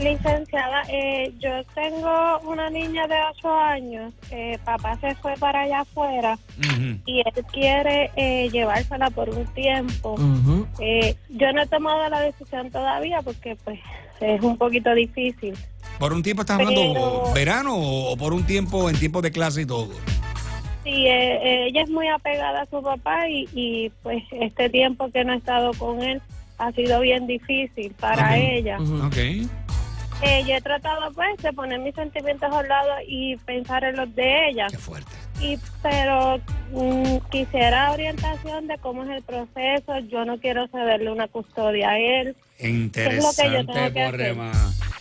Licenciada. 0.00 0.82
Eh, 0.88 1.32
yo 1.38 1.50
tengo 1.74 2.38
una 2.44 2.70
niña 2.70 3.06
de 3.06 3.16
8 3.36 3.54
años. 3.60 4.12
Eh, 4.30 4.58
papá 4.64 4.98
se 5.00 5.14
fue 5.16 5.34
para 5.38 5.62
allá 5.62 5.80
afuera 5.80 6.38
y 7.06 7.20
él 7.20 7.44
quiere 7.52 8.10
eh, 8.16 8.48
llevársela 8.50 9.10
por 9.10 9.28
un 9.30 9.44
tiempo. 9.54 10.16
Eh, 10.80 11.16
yo 11.28 11.52
no 11.52 11.62
he 11.62 11.66
tomado 11.66 12.08
la 12.08 12.20
decisión 12.20 12.70
todavía 12.70 13.22
porque 13.22 13.56
pues 13.64 13.78
es 14.20 14.42
un 14.42 14.56
poquito 14.56 14.94
difícil. 14.94 15.54
¿Por 15.98 16.12
un 16.12 16.22
tiempo 16.22 16.42
estás 16.42 16.58
hablando 16.58 17.32
verano 17.34 17.74
o 17.76 18.16
por 18.16 18.32
un 18.32 18.44
tiempo 18.44 18.88
en 18.88 18.98
tiempo 18.98 19.20
de 19.22 19.30
clase 19.30 19.62
y 19.62 19.66
todo? 19.66 19.88
Sí, 20.82 21.06
eh, 21.06 21.34
eh, 21.42 21.66
ella 21.68 21.82
es 21.82 21.90
muy 21.90 22.08
apegada 22.08 22.62
a 22.62 22.66
su 22.66 22.82
papá 22.82 23.28
y, 23.28 23.46
y 23.52 23.92
pues 24.02 24.22
este 24.32 24.70
tiempo 24.70 25.10
que 25.10 25.24
no 25.24 25.34
he 25.34 25.36
estado 25.36 25.72
con 25.74 26.00
él 26.02 26.22
ha 26.58 26.72
sido 26.72 27.00
bien 27.00 27.26
difícil 27.26 27.92
para 28.00 28.38
ella. 28.38 28.78
Ujú. 28.80 29.06
Ok. 29.06 29.16
Eh, 30.22 30.44
yo 30.46 30.54
he 30.54 30.60
tratado 30.60 31.12
pues 31.12 31.36
de 31.42 31.52
poner 31.52 31.78
mis 31.80 31.94
sentimientos 31.94 32.50
a 32.52 32.58
un 32.58 32.68
lado 32.68 32.90
y 33.06 33.36
pensar 33.38 33.84
en 33.84 33.96
los 33.96 34.14
de 34.14 34.50
ella. 34.50 34.66
Qué 34.70 34.78
fuerte. 34.78 35.10
Y, 35.40 35.58
pero 35.82 36.38
mm, 36.72 37.16
quisiera 37.30 37.90
orientación 37.92 38.66
de 38.66 38.76
cómo 38.78 39.04
es 39.04 39.10
el 39.10 39.22
proceso. 39.22 39.98
Yo 40.10 40.24
no 40.24 40.38
quiero 40.38 40.68
cederle 40.68 41.10
una 41.10 41.28
custodia 41.28 41.90
a 41.90 41.98
él. 41.98 42.36
Interesante, 42.58 43.42
tengo 43.72 43.92
que 43.92 44.02
hacer? 44.02 44.36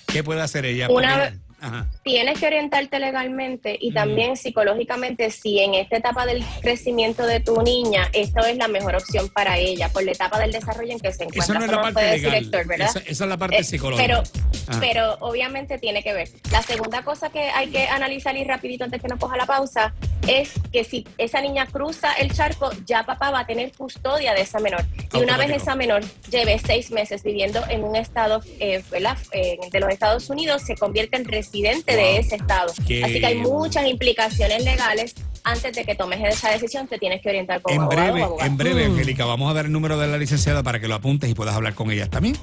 ¿Qué 0.08 0.24
puede 0.24 0.42
hacer 0.42 0.66
ella? 0.66 0.88
Una 0.90 1.34
Ajá. 1.62 1.88
Tienes 2.10 2.40
que 2.40 2.48
orientarte 2.48 2.98
legalmente 3.00 3.78
y 3.80 3.92
Mm. 3.92 3.94
también 3.94 4.36
psicológicamente 4.36 5.30
si 5.30 5.60
en 5.60 5.76
esta 5.76 5.98
etapa 5.98 6.26
del 6.26 6.44
crecimiento 6.62 7.24
de 7.28 7.40
tu 7.40 7.62
niña 7.62 8.10
esto 8.14 8.44
es 8.48 8.58
la 8.58 8.68
mejor 8.68 8.96
opción 8.96 9.30
para 9.30 9.60
ella, 9.60 9.90
por 9.90 10.04
la 10.04 10.14
etapa 10.14 10.40
del 10.40 10.52
desarrollo 10.52 10.92
en 10.92 11.00
que 11.00 11.14
se 11.14 11.26
encuentra. 11.26 11.44
Esa 11.44 11.54
no 11.54 11.66
es 11.66 11.72
la 11.72 11.82
parte 11.84 12.18
legal. 12.18 12.50
¿verdad? 12.66 12.88
Esa, 12.90 13.00
esa 13.00 13.24
es 13.26 13.30
la 13.30 13.38
parte 13.38 13.58
Eh, 13.60 13.64
psicológica. 13.64 14.08
Pero, 14.08 14.24
Ajá. 14.68 14.80
pero 14.80 15.18
obviamente 15.20 15.78
tiene 15.78 16.02
que 16.02 16.14
ver. 16.14 16.30
La 16.52 16.64
segunda 16.64 17.04
cosa 17.04 17.30
que 17.30 17.42
hay 17.42 17.68
que 17.70 17.88
analizar 17.88 18.36
y 18.36 18.44
rapidito 18.44 18.86
antes 18.86 19.00
que 19.02 19.08
nos 19.08 19.20
coja 19.20 19.38
la 19.38 19.46
pausa 19.46 19.94
es 20.28 20.52
que 20.74 20.84
si 20.84 21.06
esa 21.20 21.42
niña 21.42 21.68
cruza 21.68 22.12
el 22.14 22.34
charco, 22.34 22.72
ya 22.88 23.04
papá 23.04 23.30
va 23.30 23.42
a 23.42 23.46
tener 23.48 23.72
custodia 23.72 24.34
de 24.34 24.42
esa 24.42 24.60
menor. 24.60 24.84
Y 25.14 25.18
una 25.22 25.38
vez 25.38 25.52
esa 25.52 25.76
menor 25.76 26.04
lleve 26.32 26.58
seis 26.60 26.90
meses 26.92 27.22
viviendo 27.24 27.62
en 27.70 27.84
un 27.84 27.96
estado 27.96 28.42
eh. 28.60 28.82
Eh, 28.92 29.58
de 29.72 29.80
los 29.80 29.90
Estados 29.92 30.30
Unidos, 30.32 30.64
se 30.64 30.76
convierte 30.76 31.18
en 31.18 31.26
residente. 31.26 31.99
De 32.00 32.18
ese 32.20 32.36
estado. 32.36 32.74
Qué 32.88 33.04
Así 33.04 33.20
que 33.20 33.26
hay 33.26 33.38
muchas 33.38 33.86
implicaciones 33.88 34.64
legales. 34.64 35.16
Antes 35.44 35.74
de 35.74 35.86
que 35.86 35.96
tomes 35.96 36.20
esa 36.24 36.52
decisión, 36.52 36.88
te 36.88 36.98
tienes 37.00 37.22
que 37.22 37.30
orientar 37.30 37.62
con 37.62 37.74
En 37.74 37.82
abogado 37.82 38.10
o 38.12 38.36
breve, 38.38 38.46
en 38.46 38.58
breve, 38.58 38.90
Mm. 38.90 38.92
Angélica, 38.94 39.26
vamos 39.26 39.50
a 39.50 39.54
dar 39.54 39.66
el 39.66 39.72
número 39.72 39.98
de 39.98 40.08
la 40.08 40.18
licenciada 40.18 40.64
para 40.64 40.80
que 40.80 40.88
lo 40.88 40.96
apuntes 40.96 41.30
y 41.30 41.34
puedas 41.34 41.56
hablar 41.56 41.76
con 41.76 41.90
ella 41.92 42.10
también. 42.10 42.36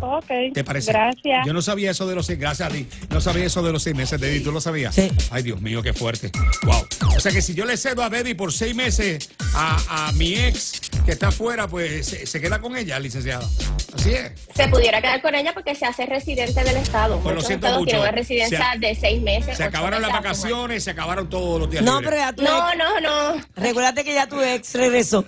Ok. 0.00 0.26
¿Te 0.52 0.64
parece? 0.64 0.92
Gracias. 0.92 1.46
Yo 1.46 1.52
no 1.52 1.62
sabía 1.62 1.90
eso 1.90 2.06
de 2.06 2.14
los 2.14 2.26
seis, 2.26 2.38
gracias 2.38 2.68
a 2.70 2.72
ti. 2.72 2.86
No 3.10 3.20
sabía 3.20 3.44
eso 3.46 3.62
de 3.62 3.72
los 3.72 3.82
seis 3.82 3.96
meses, 3.96 4.20
Debbie, 4.20 4.40
¿tú 4.40 4.52
lo 4.52 4.60
sabías? 4.60 4.94
Sí. 4.94 5.10
Ay, 5.30 5.42
Dios 5.42 5.60
mío, 5.62 5.82
qué 5.82 5.92
fuerte. 5.94 6.30
Wow. 6.64 6.86
O 7.16 7.20
sea 7.20 7.32
que 7.32 7.40
si 7.40 7.54
yo 7.54 7.64
le 7.64 7.76
cedo 7.76 8.02
a 8.02 8.10
Debbie 8.10 8.34
por 8.34 8.52
seis 8.52 8.74
meses 8.74 9.30
a, 9.54 10.08
a 10.08 10.12
mi 10.12 10.34
ex 10.34 10.80
que 11.04 11.12
está 11.12 11.28
afuera, 11.28 11.68
pues 11.68 12.06
se, 12.06 12.26
se 12.26 12.40
queda 12.40 12.60
con 12.60 12.76
ella, 12.76 12.98
licenciada. 12.98 13.46
Así 13.94 14.12
es. 14.12 14.32
Se 14.54 14.68
pudiera 14.68 15.00
quedar 15.02 15.20
con 15.20 15.34
ella 15.34 15.52
porque 15.52 15.74
se 15.74 15.84
hace 15.84 16.06
residente 16.06 16.64
del 16.64 16.76
estado. 16.78 17.20
Pues 17.20 17.34
lo 17.34 17.40
siento 17.42 17.66
estados 17.66 17.78
mucho. 17.80 17.90
tienen 17.90 18.02
una 18.08 18.12
residencia 18.12 18.72
Se- 18.72 18.78
de 18.78 18.94
seis 18.94 19.22
meses. 19.22 19.56
Se 19.56 19.64
acabaron 19.64 20.00
las 20.00 20.10
vacaciones, 20.12 20.82
se 20.84 20.90
acabaron 20.90 21.28
todos 21.28 21.60
los 21.60 21.70
días 21.70 21.84
No, 21.84 22.00
libres. 22.00 22.10
pero 22.10 22.22
ya 22.22 22.32
tu 22.32 22.42
No, 22.42 22.68
ex, 22.70 22.78
no, 22.78 23.00
no. 23.00 23.40
recuérdate 23.56 24.04
que 24.04 24.14
ya 24.14 24.26
tu 24.26 24.40
ex 24.40 24.74
regresó. 24.74 25.24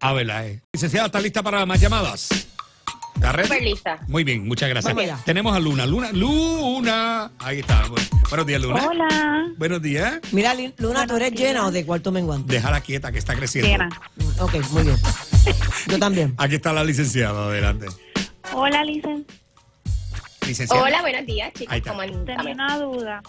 Ah, 0.00 0.12
verdad, 0.12 0.46
eh. 0.48 0.60
Licenciada, 0.72 1.06
¿está 1.06 1.20
lista 1.20 1.42
para 1.42 1.64
más 1.64 1.80
llamadas? 1.80 2.28
¿Está 3.14 3.32
ready? 3.32 3.48
Súper 3.48 3.62
lista. 3.62 3.98
Muy 4.08 4.24
bien, 4.24 4.46
muchas 4.48 4.68
gracias. 4.68 4.94
Vamos 4.94 5.10
allá. 5.10 5.22
Tenemos 5.24 5.54
a 5.54 5.60
Luna. 5.60 5.86
Luna, 5.86 6.10
Luna. 6.12 7.30
Ahí 7.38 7.60
está. 7.60 7.84
Bu- 7.86 8.28
Buenos 8.28 8.46
días, 8.46 8.62
Luna. 8.62 8.86
Hola. 8.86 9.46
Buenos 9.58 9.82
días. 9.82 10.20
Mira, 10.32 10.54
Lin- 10.54 10.74
Luna, 10.78 11.06
¿tú 11.06 11.16
eres 11.16 11.32
llena 11.32 11.66
o 11.66 11.70
de 11.70 11.84
cuarto 11.84 12.10
menguante? 12.10 12.52
Déjala 12.54 12.80
quieta 12.80 13.12
que 13.12 13.18
está 13.18 13.34
creciendo. 13.36 13.70
Llena. 13.70 13.88
Ok, 14.40 14.54
muy 14.70 14.82
bien. 14.84 14.96
Yo 15.88 15.98
también. 15.98 16.34
Aquí 16.38 16.54
está 16.56 16.72
la 16.72 16.82
licenciada, 16.84 17.46
adelante. 17.46 17.86
Hola, 18.54 18.82
licen. 18.84 19.26
Licenciada. 20.46 20.82
Hola, 20.82 21.00
buenos 21.02 21.26
días, 21.26 21.48
Ahí 21.48 21.52
chicos. 21.60 21.76
está. 21.76 21.92
Coméntame. 21.92 22.36
Tenía 22.38 22.54
una 22.54 22.78
duda 22.78 23.22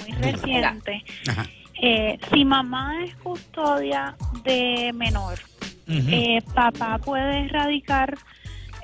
muy 0.00 0.12
reciente. 0.12 1.04
Ajá. 1.28 1.46
Eh, 1.82 2.18
si 2.32 2.44
mamá 2.44 3.04
es 3.04 3.14
custodia 3.16 4.16
de 4.44 4.92
menor, 4.94 5.34
Ujú. 5.88 6.08
eh, 6.10 6.42
papá 6.54 6.96
puede 6.98 7.44
erradicar 7.44 8.16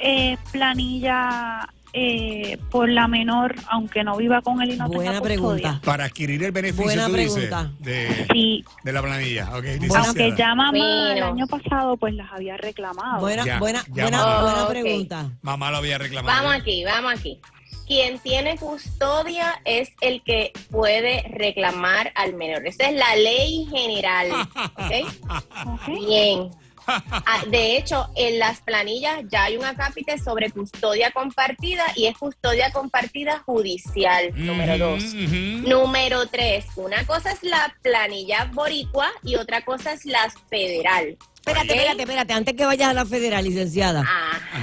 eh, 0.03 0.37
planilla 0.51 1.69
eh, 1.95 2.57
por 2.71 2.89
la 2.89 3.07
menor, 3.07 3.55
aunque 3.69 4.03
no 4.03 4.17
viva 4.17 4.41
con 4.41 4.63
él 4.63 4.73
y 4.73 4.77
no 4.77 4.89
Buena 4.89 5.11
tenga 5.13 5.21
custodia. 5.21 5.35
pregunta. 5.37 5.81
Para 5.85 6.05
adquirir 6.05 6.43
el 6.43 6.51
beneficio, 6.53 6.85
Buena 6.85 7.07
tú 7.07 7.13
dices, 7.15 7.35
pregunta. 7.35 7.71
de, 7.81 8.27
Sí, 8.33 8.65
de 8.83 8.93
la 8.93 9.03
planilla. 9.03 9.49
Aunque 9.53 10.35
ya 10.37 10.55
mamá 10.55 11.13
el 11.13 11.23
año 11.23 11.47
pasado 11.47 11.97
pues 11.99 12.15
las 12.15 12.33
había 12.33 12.57
reclamado. 12.57 13.21
Buena, 13.21 13.45
Ya, 13.45 13.59
buena, 13.59 13.85
ya, 13.93 14.05
buena, 14.05 14.19
mamá. 14.19 14.43
buena 14.43 14.69
pregunta. 14.69 15.31
Mamá 15.43 15.71
lo 15.71 15.77
había 15.79 15.99
reclamado. 15.99 16.35
Vamos 16.43 16.61
aquí, 16.61 16.83
vamos 16.85 17.13
aquí. 17.13 17.39
Quien 17.87 18.19
tiene 18.21 18.57
custodia 18.57 19.61
es 19.67 19.91
el 20.01 20.23
que 20.23 20.53
puede 20.71 21.25
reclamar 21.35 22.11
al 22.15 22.33
menor. 22.35 22.67
Esa 22.67 22.89
es 22.89 22.95
la 22.97 23.15
ley 23.17 23.67
general. 23.71 24.29
¿ok? 24.55 25.67
Ok. 25.67 25.89
Bien. 26.09 26.51
Ah, 26.87 27.43
de 27.51 27.77
hecho, 27.77 28.09
en 28.17 28.39
las 28.39 28.61
planillas 28.61 29.21
ya 29.31 29.45
hay 29.45 29.57
un 29.57 29.65
acápite 29.65 30.19
sobre 30.19 30.51
custodia 30.51 31.11
compartida 31.13 31.85
y 31.97 32.07
es 32.07 32.17
custodia 32.19 32.73
compartida 32.73 33.39
judicial, 33.47 34.33
número 34.35 34.79
dos. 34.79 35.03
Número 35.15 36.27
tres, 36.29 36.67
una 36.77 37.05
cosa 37.07 37.33
es 37.33 37.43
la 37.43 37.75
planilla 37.83 38.51
boricua 38.53 39.09
y 39.23 39.37
otra 39.37 39.65
cosa 39.65 39.93
es 39.93 40.05
la 40.05 40.33
federal. 40.51 41.17
Espérate, 41.37 41.67
¿ok? 41.73 41.77
espérate, 41.77 42.03
espérate. 42.03 42.33
Antes 42.35 42.55
que 42.55 42.65
vayas 42.67 42.91
a 42.91 42.95
la 42.95 43.05
federal, 43.07 43.45
licenciada, 43.45 44.05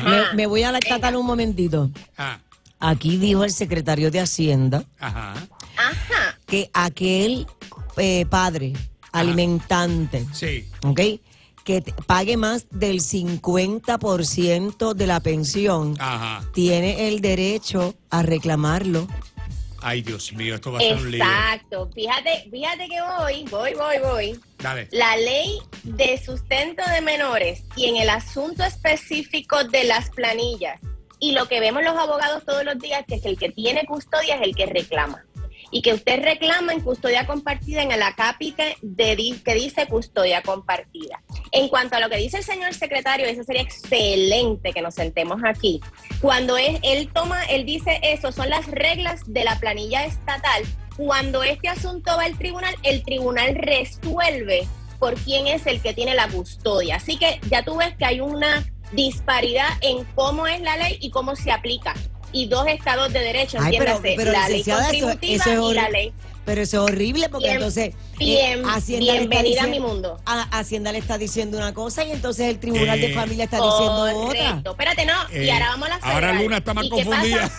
me, 0.05 0.33
me 0.35 0.45
voy 0.47 0.63
a 0.63 0.71
la 0.71 0.79
estatal 0.79 1.15
un 1.15 1.25
momentito. 1.25 1.89
Ah, 2.17 2.39
Aquí 2.81 3.17
dijo 3.17 3.43
el 3.43 3.51
secretario 3.51 4.09
de 4.09 4.21
Hacienda. 4.21 4.83
Ajá. 4.99 5.33
que 6.47 6.69
aquel 6.73 7.45
eh, 7.97 8.25
padre 8.29 8.73
alimentante, 9.11 10.25
Sí. 10.33 10.67
¿ok? 10.85 10.99
Que 11.69 11.83
pague 12.07 12.35
más 12.35 12.65
del 12.71 12.99
50% 12.99 14.95
de 14.95 15.05
la 15.05 15.19
pensión, 15.19 15.95
Ajá. 15.99 16.43
tiene 16.51 17.07
el 17.09 17.21
derecho 17.21 17.93
a 18.09 18.23
reclamarlo. 18.23 19.07
Ay, 19.79 20.01
Dios 20.01 20.33
mío, 20.33 20.55
esto 20.55 20.71
va 20.71 20.79
a 20.79 20.81
ser 20.81 20.97
un 20.97 21.11
lío. 21.11 21.23
Exacto. 21.23 21.87
Fíjate, 21.93 22.49
fíjate 22.49 22.87
que 22.87 22.99
voy, 23.19 23.45
voy, 23.51 23.75
voy, 23.75 23.99
voy. 24.01 24.39
Dale. 24.57 24.87
La 24.91 25.15
ley 25.17 25.59
de 25.83 26.17
sustento 26.17 26.81
de 26.89 27.01
menores 27.01 27.61
y 27.75 27.85
en 27.85 27.97
el 27.97 28.09
asunto 28.09 28.63
específico 28.63 29.63
de 29.65 29.83
las 29.83 30.09
planillas 30.09 30.81
y 31.19 31.33
lo 31.33 31.47
que 31.47 31.59
vemos 31.59 31.83
los 31.83 31.95
abogados 31.95 32.45
todos 32.45 32.63
los 32.63 32.79
días, 32.79 33.03
que 33.07 33.15
es 33.15 33.21
que 33.21 33.29
el 33.29 33.37
que 33.37 33.51
tiene 33.51 33.85
custodia 33.85 34.37
es 34.37 34.41
el 34.41 34.55
que 34.55 34.65
reclama. 34.65 35.23
Y 35.71 35.81
que 35.81 35.93
usted 35.93 36.23
reclama 36.23 36.73
en 36.73 36.81
custodia 36.81 37.27
compartida 37.27 37.81
en 37.81 37.91
el 37.91 38.01
acápite 38.01 38.77
de, 38.81 39.15
que 39.43 39.53
dice 39.53 39.87
custodia 39.87 40.41
compartida. 40.41 41.21
En 41.51 41.67
cuanto 41.67 41.95
a 41.95 41.99
lo 41.99 42.09
que 42.09 42.17
dice 42.17 42.37
el 42.37 42.43
señor 42.43 42.73
secretario, 42.73 43.27
eso 43.27 43.43
sería 43.43 43.61
excelente 43.61 44.71
que 44.71 44.81
nos 44.81 44.95
sentemos 44.95 45.41
aquí. 45.43 45.81
Cuando 46.21 46.57
es, 46.57 46.79
él 46.83 47.09
toma, 47.13 47.43
él 47.45 47.65
dice 47.65 47.99
eso, 48.01 48.31
son 48.31 48.49
las 48.49 48.67
reglas 48.67 49.21
de 49.27 49.43
la 49.43 49.59
planilla 49.59 50.05
estatal. 50.05 50.63
Cuando 50.97 51.43
este 51.43 51.69
asunto 51.69 52.11
va 52.17 52.23
al 52.23 52.37
tribunal, 52.37 52.75
el 52.83 53.03
tribunal 53.03 53.55
resuelve 53.55 54.67
por 54.99 55.15
quién 55.15 55.47
es 55.47 55.65
el 55.65 55.81
que 55.81 55.93
tiene 55.93 56.13
la 56.13 56.27
custodia. 56.27 56.97
Así 56.97 57.17
que 57.17 57.39
ya 57.49 57.63
tú 57.63 57.77
ves 57.77 57.95
que 57.95 58.05
hay 58.05 58.19
una 58.19 58.65
disparidad 58.91 59.69
en 59.81 60.03
cómo 60.15 60.47
es 60.47 60.61
la 60.61 60.77
ley 60.77 60.97
y 60.99 61.09
cómo 61.09 61.35
se 61.35 61.51
aplica. 61.51 61.93
Y 62.31 62.47
dos 62.47 62.67
estados 62.67 63.11
de 63.11 63.19
derecho, 63.19 63.57
Ay, 63.61 63.77
pero- 63.77 63.95
entiéndase, 63.97 64.15
pero, 64.17 64.31
la 64.31 64.49
ley 64.49 64.61
eso- 64.61 64.75
contributiva 64.77 65.43
eso 65.43 65.51
es 65.67 65.71
y 65.71 65.75
la 65.75 65.89
ley. 65.89 66.13
Pero 66.45 66.61
eso 66.61 66.77
es 66.85 66.91
horrible 66.91 67.29
porque 67.29 67.45
Bien- 67.45 67.57
entonces 67.57 67.89
eh, 67.89 67.95
bien- 68.17 68.65
Hacienda 68.65 69.13
le 69.13 69.19
está 69.21 69.29
bienvenida 69.29 69.63
a 69.63 69.67
mi 69.67 69.79
mundo. 69.79 70.19
a- 70.25 70.43
Hacienda 70.57 70.91
le 70.91 70.97
está 70.97 71.17
diciendo 71.19 71.57
una 71.57 71.73
cosa 71.73 72.03
y 72.03 72.11
entonces 72.11 72.47
el 72.47 72.59
Tribunal 72.59 72.97
Eh, 73.03 73.07
de 73.09 73.13
Familia 73.13 73.43
está 73.43 73.57
diciendo 73.57 74.01
otra. 74.27 74.61
Espérate, 74.65 75.05
no. 75.05 75.13
y 75.31 75.47
Eh, 75.47 75.51
ahora 75.51 75.69
vamos 75.69 75.85
a 75.85 75.89
la 75.89 75.95
ahora 75.97 76.13
federal. 76.29 76.43
Luna 76.43 76.57
está 76.57 76.73
más 76.73 76.85
¿Y 76.85 76.89
qué 76.89 76.95
confundida. 77.05 77.51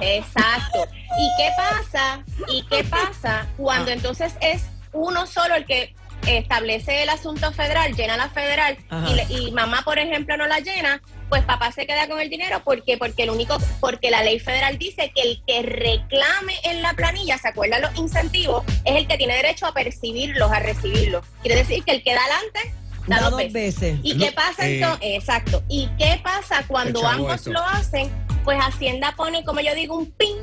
Exacto. 0.00 0.78
¿Y 1.18 1.28
qué 1.36 1.48
pasa? 1.56 2.24
¿Y 2.48 2.62
qué 2.66 2.84
pasa 2.84 3.46
cuando 3.56 3.90
Ah. 3.90 3.94
entonces 3.94 4.32
es 4.40 4.62
uno 4.92 5.26
solo 5.26 5.54
el 5.56 5.66
que 5.66 5.94
establece 6.26 7.02
el 7.02 7.08
asunto 7.08 7.52
federal, 7.52 7.94
llena 7.94 8.16
la 8.16 8.28
federal 8.30 8.76
y, 9.08 9.14
le- 9.14 9.26
y 9.28 9.50
mamá, 9.52 9.82
por 9.84 9.98
ejemplo, 9.98 10.36
no 10.36 10.46
la 10.46 10.58
llena? 10.60 11.00
Pues 11.28 11.42
papá 11.42 11.72
se 11.72 11.86
queda 11.86 12.06
con 12.06 12.20
el 12.20 12.28
dinero 12.30 12.60
porque 12.64 12.96
porque 12.98 13.22
el 13.24 13.30
único 13.30 13.56
porque 13.80 14.10
la 14.10 14.22
ley 14.22 14.38
federal 14.38 14.78
dice 14.78 15.10
que 15.14 15.22
el 15.22 15.42
que 15.46 15.62
reclame 15.62 16.54
en 16.64 16.82
la 16.82 16.92
planilla, 16.94 17.38
¿se 17.38 17.48
acuerdan 17.48 17.82
los 17.82 17.96
incentivos? 17.96 18.64
Es 18.84 18.96
el 18.96 19.06
que 19.08 19.16
tiene 19.16 19.34
derecho 19.36 19.66
a 19.66 19.72
percibirlos, 19.72 20.50
a 20.52 20.60
recibirlos. 20.60 21.24
Quiere 21.42 21.56
decir 21.56 21.82
que 21.84 21.92
el 21.92 22.02
que 22.02 22.14
da 22.14 22.20
adelante 22.24 22.74
da, 23.06 23.16
Da 23.16 23.22
dos 23.22 23.30
dos 23.32 23.52
veces. 23.52 23.80
veces. 23.80 23.98
¿Y 24.02 24.14
No, 24.14 24.24
qué 24.24 24.32
pasa 24.32 24.66
eh, 24.66 24.74
entonces? 24.76 25.08
Exacto. 25.14 25.62
¿Y 25.68 25.88
qué 25.98 26.20
pasa 26.22 26.64
cuando 26.66 27.06
ambos 27.06 27.34
esto. 27.34 27.52
lo 27.52 27.62
hacen? 27.62 28.10
Pues 28.44 28.58
Hacienda 28.60 29.12
pone, 29.16 29.44
como 29.44 29.60
yo 29.60 29.74
digo, 29.74 29.96
un 29.96 30.10
pin 30.12 30.36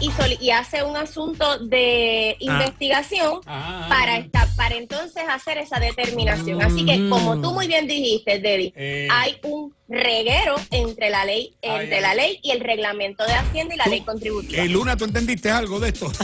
y, 0.00 0.10
y 0.40 0.50
hace 0.50 0.82
un 0.82 0.96
asunto 0.96 1.58
de 1.58 2.36
investigación 2.40 3.40
Ah. 3.46 3.86
para 3.88 4.16
esta, 4.16 4.46
para 4.56 4.76
entonces 4.76 5.22
hacer 5.28 5.58
esa 5.58 5.78
determinación. 5.80 6.62
Así 6.62 6.84
que, 6.84 7.08
como 7.08 7.40
tú 7.40 7.52
muy 7.52 7.66
bien 7.68 7.86
dijiste, 7.86 8.38
Debbie, 8.38 8.72
Eh. 8.76 9.08
hay 9.10 9.36
un 9.42 9.74
reguero 9.88 10.54
entre 10.70 11.10
la 11.10 11.24
ley, 11.26 11.54
entre 11.60 11.96
ay. 11.96 12.00
la 12.02 12.14
ley 12.14 12.40
y 12.42 12.50
el 12.52 12.60
reglamento 12.60 13.26
de 13.26 13.34
Hacienda 13.34 13.74
y 13.74 13.78
la 13.78 13.84
Tú- 13.84 13.90
ley 13.90 14.00
contributiva. 14.00 14.62
Eh, 14.62 14.68
Luna, 14.68 14.96
¿tú 14.96 15.04
entendiste 15.04 15.50
algo 15.50 15.78
de 15.80 15.90
esto? 15.90 16.10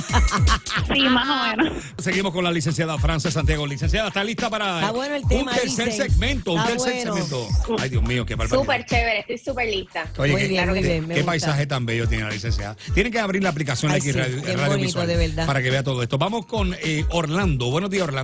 Sí, 0.93 1.01
más 1.03 1.29
o 1.29 1.57
menos. 1.57 1.85
Seguimos 1.99 2.33
con 2.33 2.45
la 2.45 2.51
licenciada 2.51 2.97
Frances 2.99 3.35
Santiago. 3.35 3.67
Licenciada, 3.67 4.09
¿está 4.09 4.25
lista 4.25 4.49
para 4.49 4.81
Está 4.81 4.91
bueno 4.93 5.15
el 5.17 5.23
un 5.25 5.47
tercer 5.47 5.89
dicen. 5.89 5.93
segmento? 5.93 6.53
Un 6.53 6.65
tercer 6.65 6.95
bueno. 7.09 7.15
segmento. 7.27 7.49
Ay, 7.79 7.91
Dios 7.91 8.03
mío, 8.03 8.25
qué 8.25 8.35
barbaridad. 8.37 8.63
Súper 8.63 8.87
chévere, 8.87 9.21
estoy 9.21 9.39
súper 9.39 9.69
lista. 9.69 10.11
Oye, 10.17 10.33
Muy 10.33 10.41
qué, 10.43 10.49
bien, 10.49 10.69
muy 10.71 10.81
qué- 10.81 10.87
bien, 10.89 11.01
qué 11.09 11.15
gusta. 11.17 11.27
paisaje 11.27 11.67
tan 11.67 11.85
bello 11.85 12.09
tiene 12.09 12.25
la 12.25 12.31
licenciada. 12.31 12.77
Tienen 12.95 13.13
que 13.13 13.19
abrir 13.19 13.43
la 13.43 13.51
aplicación 13.51 13.93
Ay, 13.93 13.99
aquí 13.99 14.07
sí, 14.07 14.19
radio, 14.19 14.37
Radio 14.43 14.57
bonito, 14.67 14.79
Visual 14.87 15.07
de 15.09 15.17
verdad. 15.17 15.47
para 15.47 15.63
que 15.63 15.71
vea 15.71 15.83
todo 15.83 16.03
esto. 16.03 16.17
Vamos 16.17 16.47
con 16.47 16.75
eh, 16.83 17.05
Orlando. 17.11 17.71
Buenos 17.71 17.91
días, 17.91 18.05
Orlando. 18.05 18.18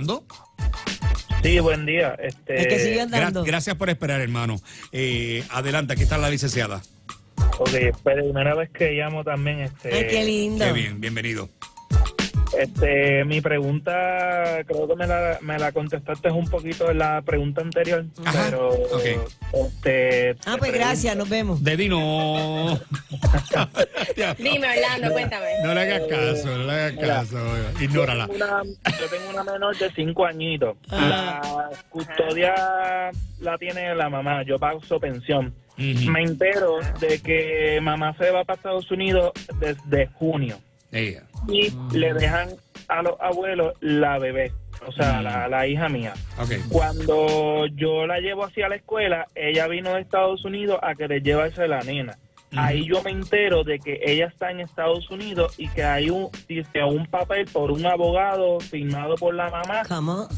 Sí, 1.43 1.59
buen 1.59 1.85
día. 1.85 2.15
Este, 2.21 2.59
El 2.61 2.67
que 2.67 2.79
sigue 2.79 2.97
Gra- 2.97 3.03
andando. 3.03 3.43
gracias 3.43 3.75
por 3.75 3.89
esperar, 3.89 4.19
hermano. 4.21 4.57
Eh, 4.91 5.43
adelante, 5.51 5.93
aquí 5.93 6.03
está 6.03 6.17
la 6.17 6.29
licenciada. 6.29 6.81
Ok, 7.59 7.73
es 7.73 7.97
primera 7.99 8.55
vez 8.55 8.69
que 8.71 8.91
llamo 8.93 9.23
también. 9.23 9.59
Este, 9.61 9.93
Ay, 9.93 10.07
qué 10.09 10.23
lindo. 10.25 10.65
Qué 10.65 10.71
bien, 10.73 10.99
bienvenido. 10.99 11.49
Este, 12.57 13.25
mi 13.25 13.41
pregunta, 13.41 14.63
creo 14.65 14.87
que 14.87 14.95
me 14.95 15.07
la, 15.07 15.37
me 15.41 15.57
la 15.57 15.71
contestaste 15.71 16.29
un 16.31 16.47
poquito 16.47 16.89
en 16.89 16.99
la 16.99 17.21
pregunta 17.21 17.61
anterior, 17.61 18.05
Ajá, 18.23 18.45
pero 18.49 18.71
este, 19.53 20.35
Ah, 20.45 20.55
pues 20.57 20.71
gracias, 20.73 21.15
nos 21.15 21.27
vemos. 21.27 21.63
De 21.63 21.75
Dino. 21.75 22.79
Dime, 24.37 24.67
Orlando, 24.67 25.11
cuéntame. 25.11 25.45
no 25.63 25.73
le 25.73 25.81
hagas 25.81 26.01
caso, 26.07 26.57
no 26.57 26.65
le 26.65 26.71
hagas 26.73 26.93
Mira, 26.93 27.07
caso. 27.07 27.37
Ignórala. 27.81 28.27
Yo 28.27 28.33
tengo, 28.33 28.45
una, 28.45 28.63
yo 28.63 29.09
tengo 29.09 29.29
una 29.31 29.43
menor 29.43 29.77
de 29.77 29.91
5 29.91 30.25
añitos. 30.25 30.77
Ah. 30.89 31.41
La 31.43 31.69
custodia 31.89 32.53
la 33.39 33.57
tiene 33.57 33.95
la 33.95 34.09
mamá. 34.09 34.43
Yo 34.43 34.57
pago 34.59 34.81
su 34.81 34.99
pensión. 34.99 35.53
Me 35.77 36.21
entero 36.21 36.79
de 37.01 37.19
que 37.19 37.79
mamá 37.81 38.15
se 38.17 38.31
va 38.31 38.45
para 38.45 38.55
Estados 38.55 38.89
Unidos 38.91 39.31
desde 39.59 40.07
junio 40.07 40.57
Y 41.47 41.71
le 41.95 42.13
dejan 42.13 42.49
a 42.87 43.01
los 43.01 43.13
abuelos 43.19 43.73
la 43.81 44.17
bebé, 44.19 44.51
o 44.87 44.91
sea, 44.91 45.19
Mm. 45.19 45.23
la, 45.23 45.47
la 45.47 45.67
hija 45.67 45.89
mía. 45.89 46.13
Cuando 46.69 47.65
yo 47.67 48.05
la 48.07 48.19
llevo 48.19 48.45
hacia 48.45 48.69
la 48.69 48.75
escuela, 48.75 49.27
ella 49.35 49.67
vino 49.67 49.93
de 49.93 50.01
Estados 50.01 50.43
Unidos 50.45 50.79
a 50.81 50.95
que 50.95 51.07
le 51.07 51.21
llevarse 51.21 51.67
la 51.67 51.81
nena. 51.81 52.17
Ahí 52.57 52.85
yo 52.87 53.01
me 53.03 53.11
entero 53.11 53.63
de 53.65 53.79
que 53.79 53.99
ella 54.05 54.27
está 54.27 54.49
en 54.49 54.61
Estados 54.61 55.09
Unidos 55.11 55.55
y 55.57 55.67
que 55.69 55.83
hay 55.83 56.09
un, 56.09 56.29
dice, 56.47 56.83
un 56.85 57.05
papel 57.05 57.45
por 57.51 57.69
un 57.71 57.85
abogado 57.85 58.59
firmado 58.61 59.15
por 59.15 59.33
la 59.35 59.49
mamá 59.49 59.81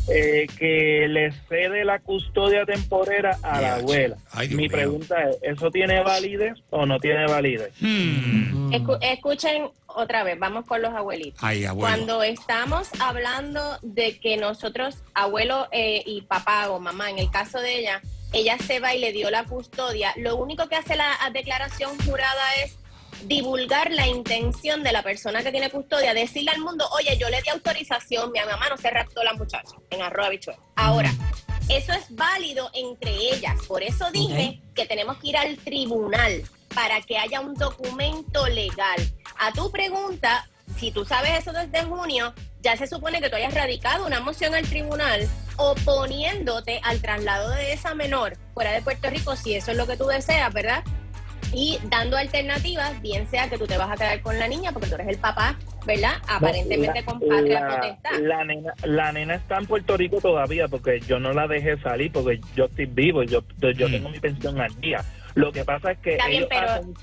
eh, 0.09 0.47
que 0.57 1.05
le 1.07 1.31
cede 1.47 1.85
la 1.85 1.99
custodia 1.99 2.65
temporera 2.65 3.37
a 3.43 3.61
la 3.61 3.75
abuela. 3.75 4.17
Ay, 4.31 4.49
Mi 4.49 4.55
mío. 4.63 4.71
pregunta 4.71 5.15
es, 5.29 5.37
¿eso 5.43 5.69
tiene 5.69 6.01
validez 6.01 6.53
o 6.71 6.85
no 6.87 6.99
tiene 6.99 7.27
validez? 7.27 7.71
Hmm. 7.79 8.71
Escu- 8.73 8.97
escuchen 9.01 9.67
otra 9.85 10.23
vez, 10.23 10.39
vamos 10.39 10.65
con 10.65 10.81
los 10.81 10.93
abuelitos. 10.93 11.39
Ay. 11.43 11.65
Cuando 11.75 12.23
estamos 12.23 12.89
hablando 12.99 13.61
de 13.83 14.17
que 14.19 14.37
nosotros, 14.37 15.03
abuelo 15.13 15.67
eh, 15.71 16.01
y 16.05 16.21
papá 16.23 16.69
o 16.71 16.79
mamá, 16.79 17.09
en 17.11 17.19
el 17.19 17.29
caso 17.31 17.59
de 17.59 17.79
ella, 17.79 18.01
ella 18.33 18.57
se 18.57 18.79
va 18.79 18.93
y 18.93 18.99
le 18.99 19.11
dio 19.11 19.29
la 19.29 19.45
custodia, 19.45 20.13
lo 20.17 20.35
único 20.35 20.67
que 20.67 20.75
hace 20.75 20.95
la 20.95 21.17
declaración 21.33 21.97
jurada 22.05 22.55
es 22.63 22.77
divulgar 23.23 23.91
la 23.91 24.07
intención 24.07 24.83
de 24.83 24.91
la 24.91 25.01
persona 25.01 25.43
que 25.43 25.51
tiene 25.51 25.69
custodia, 25.69 26.13
decirle 26.13 26.51
al 26.51 26.59
mundo, 26.59 26.87
oye, 26.91 27.17
yo 27.17 27.29
le 27.29 27.41
di 27.41 27.49
autorización, 27.49 28.31
mi 28.31 28.39
mamá 28.39 28.69
no 28.69 28.77
se 28.77 28.89
raptó 28.89 29.23
la 29.23 29.33
muchacha 29.33 29.75
en 29.89 30.01
arroba 30.01 30.29
bichuela. 30.29 30.59
Ahora, 30.75 31.11
eso 31.69 31.93
es 31.93 32.15
válido 32.15 32.69
entre 32.73 33.11
ellas, 33.11 33.55
por 33.67 33.83
eso 33.83 34.09
dije 34.11 34.61
que 34.75 34.85
tenemos 34.85 35.17
que 35.17 35.29
ir 35.29 35.37
al 35.37 35.57
tribunal 35.57 36.43
para 36.73 37.01
que 37.01 37.17
haya 37.17 37.41
un 37.41 37.55
documento 37.55 38.47
legal. 38.47 38.97
A 39.39 39.51
tu 39.51 39.71
pregunta, 39.71 40.47
si 40.77 40.91
tú 40.91 41.05
sabes 41.05 41.39
eso 41.39 41.51
desde 41.53 41.83
junio, 41.83 42.33
ya 42.61 42.77
se 42.77 42.87
supone 42.87 43.19
que 43.19 43.29
tú 43.29 43.35
hayas 43.35 43.53
radicado 43.53 44.05
una 44.05 44.19
moción 44.19 44.53
al 44.53 44.67
tribunal 44.67 45.27
oponiéndote 45.57 46.79
al 46.83 47.01
traslado 47.01 47.49
de 47.51 47.73
esa 47.73 47.93
menor 47.95 48.33
fuera 48.53 48.71
de 48.71 48.81
Puerto 48.81 49.09
Rico, 49.09 49.35
si 49.35 49.55
eso 49.55 49.71
es 49.71 49.77
lo 49.77 49.85
que 49.87 49.97
tú 49.97 50.05
deseas, 50.05 50.53
¿verdad? 50.53 50.83
Y 51.53 51.79
dando 51.89 52.17
alternativas, 52.17 53.01
bien 53.01 53.25
sea 53.29 53.49
que 53.49 53.57
tú 53.57 53.67
te 53.67 53.77
vas 53.77 53.89
a 53.89 53.95
quedar 53.95 54.21
con 54.21 54.37
la 54.37 54.47
niña 54.47 54.71
porque 54.73 54.89
tú 54.89 54.95
eres 54.95 55.07
el 55.07 55.17
papá, 55.17 55.57
¿verdad? 55.85 56.13
Aparentemente 56.27 57.03
con 57.05 57.19
patria 57.21 57.61
la, 57.61 57.75
potestad. 57.75 58.11
la 58.19 58.43
nena, 58.43 58.73
la 58.83 59.11
nena 59.13 59.35
está 59.35 59.57
en 59.57 59.65
Puerto 59.65 59.95
Rico 59.95 60.19
todavía 60.19 60.67
porque 60.67 60.99
yo 61.07 61.19
no 61.19 61.31
la 61.31 61.47
dejé 61.47 61.77
salir 61.81 62.11
porque 62.11 62.41
yo 62.55 62.65
estoy 62.65 62.85
vivo 62.87 63.23
y 63.23 63.27
yo, 63.27 63.43
yo 63.59 63.87
Mm. 63.87 63.91
tengo 63.91 64.09
mi 64.09 64.19
pensión 64.19 64.59
al 64.59 64.75
día. 64.81 65.03
Lo 65.35 65.51
que 65.53 65.63
pasa 65.63 65.91
es 65.91 65.99
que 65.99 66.13
Está 66.13 66.27
bien, 66.27 66.39
ellos, 66.43 66.49
pero- 66.51 66.71
hacen- 66.71 66.93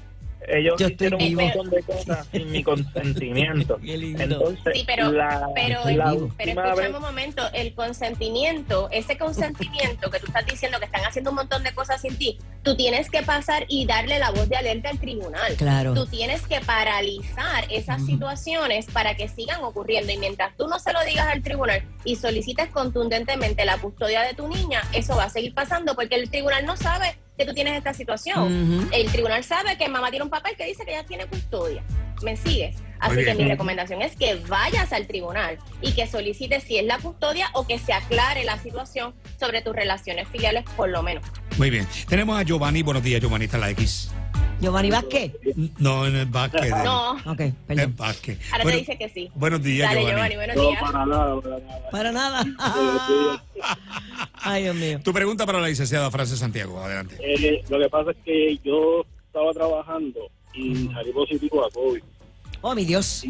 ellos 0.49 0.75
Yo 0.79 0.87
estoy 0.87 1.07
hicieron 1.09 1.23
un 1.23 1.29
vivo. 1.29 1.41
montón 1.43 1.71
de 1.71 1.83
cosas 1.83 2.27
sin 2.33 2.51
mi 2.51 2.63
consentimiento. 2.63 3.79
Entonces, 3.85 4.75
Sí, 4.75 4.85
pero, 4.87 5.13
la, 5.13 5.49
pero, 5.55 5.81
la 5.85 6.17
pero 6.37 6.77
vez 6.77 6.95
un 6.95 7.01
momento, 7.01 7.43
el 7.53 7.75
consentimiento, 7.75 8.89
ese 8.91 9.17
consentimiento 9.19 10.11
que 10.11 10.21
tú 10.21 10.27
estás 10.27 10.47
diciendo 10.47 10.79
que 10.79 10.87
están 10.87 11.05
haciendo 11.05 11.31
un 11.31 11.37
montón 11.37 11.63
de 11.63 11.75
cosas 11.75 12.01
sin 12.01 12.17
ti, 12.17 12.39
tú 12.63 12.77
tienes 12.77 13.11
que 13.11 13.23
pasar 13.23 13.65
y 13.69 13.87
darle 13.87 14.19
la 14.19 14.31
voz 14.31 14.49
de 14.49 14.57
alerta 14.57 14.91
al 14.91 14.99
tribunal. 14.99 15.55
Claro. 15.57 15.95
Tú 15.95 16.07
tienes 16.07 16.43
que 16.47 16.61
paralizar 16.61 17.67
esas 17.71 18.05
situaciones 18.05 18.87
para 18.87 19.15
que 19.17 19.29
sigan 19.29 19.63
ocurriendo 19.63 20.13
y 20.13 20.19
mientras 20.19 20.57
tú 20.57 20.67
no 20.69 20.79
se 20.79 20.93
lo 20.93 21.03
digas 21.05 21.29
al 21.29 21.43
tribunal 21.43 21.83
y 22.05 22.17
solicites 22.17 22.69
contundentemente 22.69 23.65
la 23.65 23.79
custodia 23.79 24.23
de 24.23 24.35
tu 24.35 24.49
niña, 24.49 24.83
eso 24.93 25.17
va 25.17 25.25
a 25.25 25.31
seguir 25.31 25.55
pasando 25.55 25.95
porque 25.95 26.15
el 26.17 26.31
tribunal 26.31 26.65
no 26.67 26.77
sabe 26.77 27.17
que 27.37 27.45
tú 27.45 27.55
tienes 27.55 27.77
esta 27.77 27.93
situación. 27.95 28.89
El 28.93 29.11
tribunal 29.11 29.43
sabe 29.45 29.77
que 29.77 29.89
mamá 29.89 30.11
tiene 30.11 30.25
un 30.25 30.31
papel 30.31 30.57
que 30.57 30.67
dice 30.67 30.85
que 30.85 30.93
ella 30.93 31.05
tiene 31.05 31.27
custodia. 31.27 31.83
¿Me 32.23 32.37
sigues? 32.37 32.77
Así 33.01 33.25
que 33.25 33.35
mi 33.35 33.45
recomendación 33.45 34.01
es 34.03 34.17
que 34.17 34.37
vayas 34.49 34.93
al 34.93 35.07
tribunal 35.07 35.59
y 35.83 35.93
que 35.93 36.07
solicites 36.07 36.63
si 36.65 36.79
es 36.79 36.85
la 36.87 36.99
custodia 36.99 37.49
o 37.53 37.67
que 37.67 37.79
se 37.79 37.93
aclare 37.93 38.45
la 38.45 38.59
situación 38.59 39.15
sobre 39.39 39.63
tus 39.63 39.75
relaciones 39.75 40.29
filiales, 40.29 40.65
por 40.77 40.89
lo 40.89 41.03
menos. 41.03 41.25
Muy 41.59 41.71
bien. 41.71 41.87
Tenemos 42.09 42.39
a 42.39 42.43
Giovanni. 42.43 42.83
Buenos 42.83 43.03
días, 43.03 43.21
Giovanni. 43.21 43.45
Está 43.47 43.59
en 43.59 43.61
la 43.63 43.71
X. 43.71 44.11
Giovanni 44.61 44.89
Vázquez. 44.91 45.33
No, 45.79 46.07
en 46.07 46.17
el 46.17 46.27
Vázquez. 46.27 46.71
No, 46.85 47.13
Ok, 47.27 47.41
En 47.41 47.47
el 47.47 47.55
perdón. 47.67 47.97
Vázquez. 47.97 48.39
ahora 48.53 48.63
Bueno, 48.65 48.77
te 48.79 48.81
dice 48.85 48.99
que 48.99 49.09
sí. 49.11 49.31
Buenos 49.35 49.63
días, 49.63 49.89
Dale, 49.89 50.01
Giovanni. 50.07 50.35
Giovanni, 50.35 50.37
buenos 50.37 50.57
No, 50.57 50.69
días. 50.71 50.81
para 50.83 51.07
nada, 51.07 51.41
para 51.41 51.59
nada. 51.59 51.91
Para 51.91 52.13
nada. 52.13 52.45
Ay, 54.43 54.63
Dios 54.65 54.77
mío. 54.77 55.01
Tu 55.03 55.13
pregunta 55.13 55.45
para 55.47 55.61
la 55.61 55.69
licenciada 55.69 56.11
Frances 56.11 56.39
Santiago. 56.39 56.81
Adelante. 56.83 57.17
Eh, 57.21 57.63
lo 57.69 57.79
que 57.79 57.89
pasa 57.89 58.11
es 58.13 58.17
que 58.25 58.59
yo 58.65 59.05
estaba 59.27 59.53
trabajando 59.53 60.21
y 60.55 60.89
salí 60.93 61.13
positivo 61.13 61.65
a 61.65 61.71
COVID. 61.71 62.03
Oh, 62.67 62.75
mi 62.75 62.87
Dios. 62.87 63.23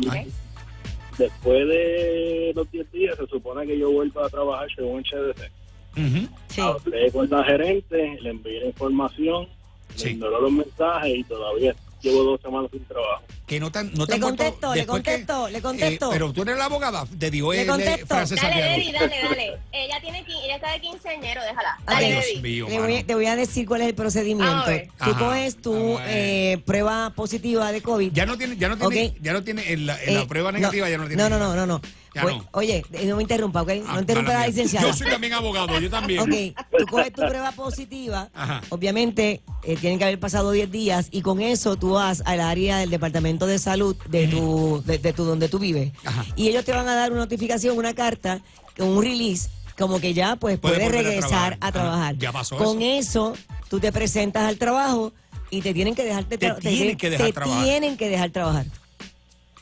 Después 1.18 1.66
de 1.66 2.52
los 2.54 2.70
10 2.70 2.92
días 2.92 3.16
se 3.16 3.26
supone 3.26 3.66
que 3.66 3.76
yo 3.76 3.90
vuelva 3.90 4.26
a 4.26 4.28
trabajar 4.30 4.68
según 4.76 4.98
el 4.98 5.04
CDC. 5.04 5.50
Ujú. 5.96 6.28
Sí. 6.48 6.60
Hablé 6.60 7.10
con 7.10 7.28
la 7.28 7.42
gerente, 7.42 8.16
le 8.20 8.30
envié 8.30 8.60
la 8.60 8.66
información, 8.66 9.48
Sí. 9.96 10.04
me 10.06 10.10
ignoró 10.12 10.40
los 10.40 10.52
mensajes 10.52 11.16
y 11.16 11.24
todavía 11.24 11.74
llevo 12.04 12.23
dos 12.25 12.40
semanas 12.40 12.70
sin 12.73 12.84
trabajo. 12.84 13.23
Que 13.46 13.61
no 13.61 13.70
tan, 13.73 13.92
no 13.94 14.06
te 14.06 14.14
Le 14.14 14.20
contesto, 14.20 14.75
le 14.75 14.80
que- 14.82 14.87
contesto, 14.87 15.49
le 15.49 15.61
contesto. 15.61 16.06
Eh, 16.06 16.11
pero 16.12 16.32
tú 16.32 16.42
eres 16.42 16.56
la 16.56 16.64
abogada. 16.66 17.04
Te 17.18 17.30
digo, 17.30 17.52
Le 17.52 17.61
de 17.61 17.66
contesto. 17.66 18.06
Frances 18.06 18.40
Dale. 18.40 18.62
Debbie, 18.62 18.92
dale, 18.92 19.16
dale. 19.23 19.58
Ella, 19.73 20.00
tiene, 20.00 20.25
ella 20.44 20.54
está 20.56 20.70
de 20.73 20.80
quinceañero, 20.80 21.42
déjala. 21.42 21.78
Ay, 21.87 21.94
Dale, 21.94 22.06
Dios 22.12 22.25
Debbie. 22.37 22.42
mío, 22.42 22.66
Te 22.68 22.78
voy, 22.80 23.02
te 23.04 23.14
voy 23.14 23.26
a 23.26 23.37
decir 23.37 23.66
cuál 23.66 23.82
es 23.82 23.88
el 23.88 23.94
procedimiento. 23.94 24.64
Tú 24.64 25.11
Ajá. 25.11 25.18
coges 25.18 25.61
tu 25.61 25.99
eh, 26.06 26.58
prueba 26.64 27.11
positiva 27.11 27.70
de 27.73 27.82
COVID. 27.82 28.12
Ya 28.12 28.25
no 28.26 28.38
tiene, 28.38 28.56
ya 28.56 28.68
no 28.68 28.76
tiene, 28.78 29.14
ya 29.20 29.32
no 29.32 29.42
tiene, 29.44 29.73
en 29.73 29.87
la, 29.87 30.02
en 30.02 30.14
la 30.14 30.20
Eh, 30.23 30.26
prueba 30.26 30.52
negativa 30.52 30.88
ya 30.88 30.96
no 30.99 31.06
tiene. 31.06 31.23
No, 31.23 31.28
no, 31.28 31.38
no, 31.38 31.54
no. 31.54 31.66
no. 31.66 31.80
Ya 32.14 32.23
Pues, 32.23 32.37
no. 32.37 32.49
Oye, 32.52 32.84
eh, 32.92 33.06
no 33.06 33.16
me 33.16 33.23
interrumpa, 33.23 33.62
¿ok? 33.62 33.70
Ah, 33.88 33.94
no 33.94 34.00
interrumpa 34.00 34.28
mala 34.30 34.38
a 34.38 34.42
la 34.42 34.46
licenciada. 34.49 34.87
Yo 34.87 34.92
soy 34.94 35.11
también 35.11 35.32
abogado, 35.32 35.80
yo 35.80 35.90
también. 35.90 36.20
Ok, 36.20 36.64
tú 36.78 36.87
coges 36.87 37.12
tu 37.12 37.23
prueba 37.26 37.50
positiva, 37.50 38.30
Ajá. 38.32 38.61
obviamente 38.68 39.42
eh, 39.66 39.76
tienen 39.80 39.99
que 39.99 40.04
haber 40.04 40.18
pasado 40.21 40.50
10 40.50 40.71
días 40.71 41.09
y 41.11 41.23
con 41.23 41.40
eso 41.40 41.76
tú 41.76 41.90
vas 41.92 42.23
al 42.26 42.40
área 42.40 42.78
del 42.78 42.90
Departamento 42.90 43.47
de 43.47 43.59
Salud 43.59 43.97
de 44.09 44.26
tu, 44.28 44.83
de, 44.85 44.99
de 44.99 45.12
tu 45.12 45.25
donde 45.25 45.49
tú 45.49 45.59
vives 45.59 45.92
Ajá. 46.04 46.25
y 46.37 46.49
ellos 46.49 46.64
te 46.64 46.73
van 46.73 46.88
a 46.88 46.94
dar 46.94 47.12
una 47.12 47.21
notificación, 47.23 47.76
una 47.78 47.94
carta, 47.94 48.40
un 48.78 49.02
release, 49.02 49.49
como 49.78 50.00
que 50.00 50.14
ya 50.14 50.37
pues 50.37 50.59
Puedes 50.59 50.78
puedes 50.78 50.88
volver 50.92 51.06
a 51.06 51.09
regresar 51.11 51.28
trabajar. 51.30 51.59
a 51.61 51.73
trabajar. 51.73 52.18
Ya 52.18 52.33
pasó 52.33 52.57
con 52.57 52.83
eso. 52.83 53.35
tú 53.68 53.81
te 53.81 53.90
presentas 53.92 54.44
al 54.44 54.57
trabajo 54.59 55.12
y 55.50 55.62
te 55.62 55.72
tienen 55.74 55.94
que 55.94 56.05
dejar 56.05 56.24
Te 56.24 56.38
tra- 56.38 56.59
tienen 56.59 56.96
que 56.96 57.11
dejar 57.11 57.27
te 57.29 57.33
trabajar. 57.33 57.64
tienen 57.64 57.96
que 57.96 58.09
dejar 58.09 58.31
trabajar. 58.31 58.66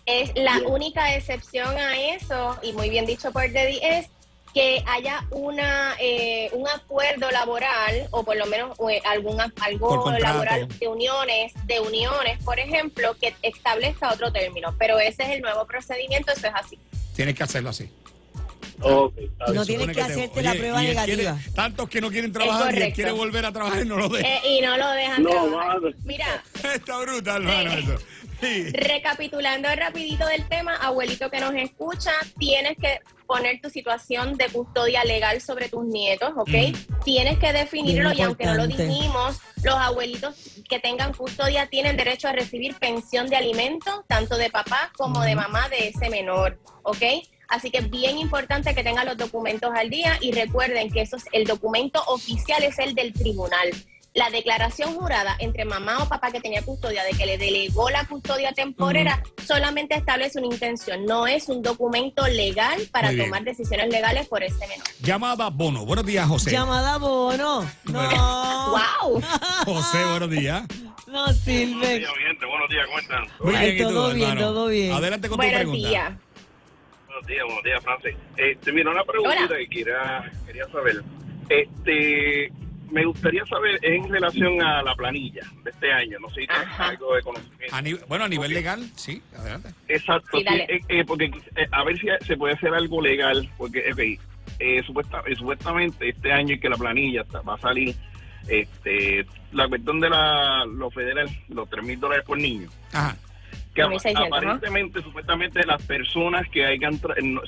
Es 0.04 0.30
la 0.34 0.58
única 0.66 1.14
excepción 1.14 1.76
a 1.76 1.96
eso, 2.16 2.56
y 2.62 2.72
muy 2.72 2.90
bien 2.90 3.06
dicho 3.06 3.30
por 3.30 3.42
Deddy, 3.50 3.78
es 3.82 4.06
que 4.52 4.82
haya 4.86 5.24
una 5.30 5.94
eh, 5.98 6.50
un 6.52 6.68
acuerdo 6.68 7.30
laboral 7.30 8.08
o 8.10 8.22
por 8.22 8.36
lo 8.36 8.46
menos 8.46 8.76
eh, 8.90 9.00
algún 9.04 9.40
algo 9.40 10.10
laboral 10.18 10.68
de 10.68 10.88
uniones, 10.88 11.52
de 11.64 11.80
uniones, 11.80 12.42
por 12.44 12.58
ejemplo, 12.58 13.16
que 13.20 13.34
establezca 13.42 14.12
otro 14.12 14.32
término. 14.32 14.74
Pero 14.78 14.98
ese 14.98 15.22
es 15.22 15.30
el 15.30 15.42
nuevo 15.42 15.66
procedimiento, 15.66 16.32
eso 16.32 16.48
es 16.48 16.54
así. 16.54 16.78
Tienes 17.14 17.34
que 17.34 17.42
hacerlo 17.42 17.70
así. 17.70 17.90
No 18.82 19.64
tienes 19.66 19.86
que 19.88 19.94
te- 19.94 20.02
hacerte 20.02 20.42
la 20.42 20.50
oye, 20.50 20.58
prueba 20.60 20.82
negativa. 20.82 21.34
quiere- 21.36 21.52
tantos 21.54 21.88
que 21.88 22.00
no 22.00 22.10
quieren 22.10 22.32
trabajar 22.32 22.76
y 22.76 22.82
él 22.82 22.92
quiere 22.92 23.12
volver 23.12 23.44
a 23.46 23.52
trabajar 23.52 23.84
y 23.84 23.88
no 23.88 23.96
lo 23.96 24.08
deja. 24.08 24.28
Eh, 24.28 24.40
y 24.58 24.60
no 24.60 24.76
lo 24.76 24.90
dejan 24.90 25.22
No, 25.22 25.46
madre. 25.48 25.94
Mira, 26.04 26.42
Está 26.74 26.98
brutal, 27.00 27.42
hermano, 27.42 27.72
eso. 27.72 27.98
Sí. 28.40 28.70
Recapitulando 28.72 29.68
rapidito 29.76 30.26
del 30.26 30.44
tema, 30.48 30.74
abuelito 30.76 31.30
que 31.30 31.38
nos 31.38 31.54
escucha, 31.54 32.10
tienes 32.38 32.76
que 32.76 32.98
poner 33.26 33.60
tu 33.60 33.70
situación 33.70 34.36
de 34.36 34.46
custodia 34.46 35.04
legal 35.04 35.40
sobre 35.40 35.68
tus 35.68 35.84
nietos, 35.84 36.32
¿ok? 36.36 36.50
Tienes 37.04 37.38
que 37.38 37.52
definirlo 37.52 38.10
Bien 38.10 38.18
y 38.20 38.22
aunque 38.24 38.44
no 38.46 38.54
lo 38.54 38.66
dijimos, 38.66 39.38
los 39.62 39.76
abuelitos 39.76 40.34
que 40.68 40.80
tengan 40.80 41.14
custodia 41.14 41.66
tienen 41.66 41.96
derecho 41.96 42.26
a 42.26 42.32
recibir 42.32 42.74
pensión 42.74 43.28
de 43.28 43.36
alimentos, 43.36 44.00
tanto 44.08 44.36
de 44.36 44.50
papá 44.50 44.90
como 44.96 45.20
de 45.22 45.36
mamá 45.36 45.68
de 45.68 45.88
ese 45.88 46.10
menor, 46.10 46.58
¿ok? 46.82 47.02
Así 47.52 47.70
que 47.70 47.78
es 47.78 47.90
bien 47.90 48.16
importante 48.16 48.74
que 48.74 48.82
tengan 48.82 49.04
los 49.06 49.18
documentos 49.18 49.70
al 49.76 49.90
día 49.90 50.16
y 50.22 50.32
recuerden 50.32 50.90
que 50.90 51.02
eso 51.02 51.16
es, 51.16 51.24
el 51.32 51.44
documento 51.44 52.02
oficial 52.06 52.62
es 52.62 52.78
el 52.78 52.94
del 52.94 53.12
tribunal. 53.12 53.68
La 54.14 54.30
declaración 54.30 54.94
jurada 54.94 55.36
entre 55.38 55.66
mamá 55.66 56.02
o 56.02 56.08
papá 56.08 56.30
que 56.30 56.40
tenía 56.40 56.62
custodia 56.62 57.02
de 57.04 57.10
que 57.12 57.26
le 57.26 57.36
delegó 57.36 57.90
la 57.90 58.06
custodia 58.06 58.52
temporera 58.52 59.22
solamente 59.46 59.94
establece 59.94 60.38
una 60.38 60.48
intención, 60.54 61.04
no 61.04 61.26
es 61.26 61.48
un 61.50 61.60
documento 61.62 62.26
legal 62.26 62.80
para 62.90 63.14
tomar 63.14 63.42
decisiones 63.44 63.90
legales 63.90 64.26
por 64.28 64.42
ese 64.42 64.66
menor. 64.66 64.86
Llamada 65.02 65.50
Bono. 65.50 65.84
Buenos 65.84 66.06
días, 66.06 66.26
José. 66.26 66.50
Llamada 66.50 66.96
bono. 66.98 67.70
No. 67.84 68.70
¡Wow! 68.70 69.22
José, 69.66 70.04
buenos 70.06 70.30
días. 70.30 70.62
No 71.06 71.28
sirve. 71.34 72.00
gente, 72.26 72.46
buenos 72.46 72.68
días, 72.70 72.86
¿cómo 72.86 72.98
están? 72.98 73.24
Muy 73.40 73.54
Ay, 73.56 73.72
bien, 73.72 73.76
¿y 73.76 73.88
tú, 73.90 73.94
todo 73.94 74.14
bien, 74.14 74.28
hermano? 74.30 74.46
todo 74.46 74.66
bien. 74.68 74.92
Adelante 74.92 75.28
con 75.28 75.36
tu 75.38 75.42
Buenos 75.42 75.60
pregunta. 75.60 75.88
días. 75.88 76.12
Buenos 77.22 77.26
días, 77.26 77.44
buenos 77.46 77.64
días, 77.64 77.84
Francis. 77.84 78.14
Este, 78.36 78.72
mira, 78.72 78.90
una 78.90 79.04
preguntita 79.04 79.44
Hola. 79.46 79.58
que 79.58 79.66
quería, 79.68 80.32
quería 80.46 80.66
saber. 80.68 81.02
Este, 81.48 82.52
me 82.90 83.04
gustaría 83.04 83.44
saber 83.46 83.78
en 83.82 84.08
relación 84.08 84.60
a 84.62 84.82
la 84.82 84.94
planilla 84.94 85.42
de 85.62 85.70
este 85.70 85.92
año, 85.92 86.18
no 86.20 86.28
sé 86.30 86.42
si 86.42 86.46
tienes 86.46 86.68
algo 86.80 87.14
de 87.14 87.22
conocimiento. 87.22 87.76
A 87.76 88.06
bueno, 88.08 88.24
a 88.24 88.28
nivel 88.28 88.52
legal, 88.52 88.90
sí, 88.96 89.22
adelante. 89.38 89.70
Exacto, 89.88 90.28
Sí, 90.32 90.38
sí, 90.38 90.44
dale. 90.44 90.64
eh, 90.68 90.80
eh, 90.88 91.04
porque 91.06 91.26
eh, 91.56 91.66
a 91.70 91.84
ver 91.84 91.98
si 91.98 92.06
se 92.26 92.36
puede 92.36 92.54
hacer 92.54 92.74
algo 92.74 93.00
legal, 93.00 93.48
porque 93.56 93.84
ok, 93.92 94.00
eh, 94.58 94.82
supuesta- 94.84 95.22
eh, 95.26 95.36
supuestamente 95.36 96.08
este 96.08 96.32
año 96.32 96.54
y 96.54 96.60
que 96.60 96.68
la 96.68 96.76
planilla 96.76 97.22
está- 97.22 97.40
va 97.42 97.54
a 97.54 97.58
salir 97.58 97.94
este 98.48 99.24
la 99.52 99.68
cuestión 99.68 100.00
de 100.00 100.10
la, 100.10 100.64
los 100.66 100.92
federal, 100.92 101.28
los 101.48 101.68
3 101.70 101.84
mil 101.84 102.00
dólares 102.00 102.24
por 102.26 102.38
niño. 102.38 102.68
Ajá. 102.92 103.16
Que 103.74 103.82
2.600, 103.82 104.12
¿no? 104.14 104.24
aparentemente, 104.36 105.02
supuestamente, 105.02 105.64
las 105.64 105.82
personas 105.86 106.46
que 106.50 106.64
hayan, 106.66 107.00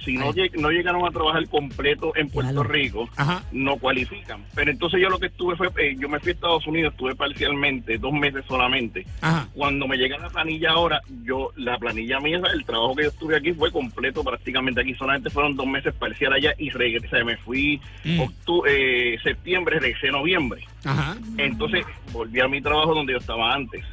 si 0.02 0.14
no, 0.16 0.32
lleg- 0.32 0.54
no 0.58 0.70
llegaron 0.70 1.04
a 1.06 1.10
trabajar 1.10 1.46
completo 1.48 2.12
en 2.16 2.30
Puerto. 2.30 2.62
Rico, 2.62 3.08
Ajá. 3.16 3.42
no 3.52 3.76
cualifican. 3.76 4.42
Pero 4.54 4.70
entonces 4.70 5.00
yo 5.02 5.10
lo 5.10 5.18
que 5.18 5.26
estuve 5.26 5.54
fue, 5.56 5.68
eh, 5.76 5.94
yo 5.98 6.08
me 6.08 6.18
fui 6.20 6.30
a 6.30 6.34
Estados 6.34 6.66
Unidos, 6.66 6.92
estuve 6.94 7.14
parcialmente, 7.14 7.98
dos 7.98 8.12
meses 8.14 8.42
solamente. 8.48 9.06
Ajá. 9.20 9.48
Cuando 9.54 9.86
me 9.86 9.98
llega 9.98 10.16
la 10.18 10.30
planilla 10.30 10.70
ahora, 10.70 11.00
yo, 11.24 11.50
la 11.56 11.76
planilla 11.78 12.18
mía, 12.20 12.40
el 12.54 12.64
trabajo 12.64 12.96
que 12.96 13.02
yo 13.02 13.08
estuve 13.10 13.36
aquí 13.36 13.52
fue 13.52 13.70
completo 13.70 14.24
prácticamente 14.24 14.80
aquí, 14.80 14.94
solamente 14.94 15.28
fueron 15.28 15.54
dos 15.56 15.66
meses 15.66 15.92
parcial 15.94 16.32
allá 16.32 16.54
y 16.58 16.70
regresé, 16.70 17.22
me 17.22 17.36
fui 17.36 17.80
Mm. 18.04 18.22
eh, 18.66 19.18
septiembre, 19.22 19.78
regresé 19.78 20.10
noviembre. 20.10 20.62
Ajá. 20.84 21.16
Entonces 21.38 21.84
volví 22.12 22.40
a 22.40 22.48
mi 22.48 22.60
trabajo 22.62 22.94
donde 22.94 23.12
yo 23.12 23.18
estaba 23.18 23.52
antes. 23.54 23.84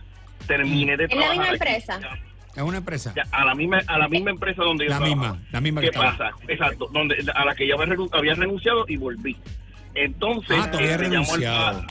Terminé 0.47 0.97
de 0.97 1.05
¿Es 1.05 1.09
la 1.11 1.15
misma 1.15 1.33
trabajar 1.33 1.45
aquí. 1.45 1.53
empresa? 1.55 1.99
Ya, 2.01 2.19
Es 2.55 2.61
una 2.63 2.77
empresa. 2.77 3.13
ya, 3.15 3.23
a 3.31 3.45
la 3.45 3.55
misma 3.55 3.79
a 3.87 3.97
la 3.97 4.07
misma 4.07 4.31
empresa 4.31 4.63
donde 4.63 4.85
yo 4.85 4.89
La 4.91 4.97
trabajaba. 4.97 5.31
misma, 5.33 5.47
la 5.51 5.61
misma 5.61 5.81
que 5.81 5.89
¿Qué 5.89 5.95
estaba. 5.97 6.17
pasa? 6.17 6.31
Exacto, 6.47 6.89
donde 6.91 7.15
a 7.33 7.45
la 7.45 7.55
que 7.55 7.67
ya 7.67 7.75
había, 7.75 7.87
renu- 7.95 8.09
había 8.11 8.33
renunciado 8.35 8.85
y 8.87 8.97
volví. 8.97 9.37
Entonces, 9.95 10.57
Ah, 10.59 10.69
llamó 10.71 10.79
el- 10.79 10.99
renunciado. 10.99 11.83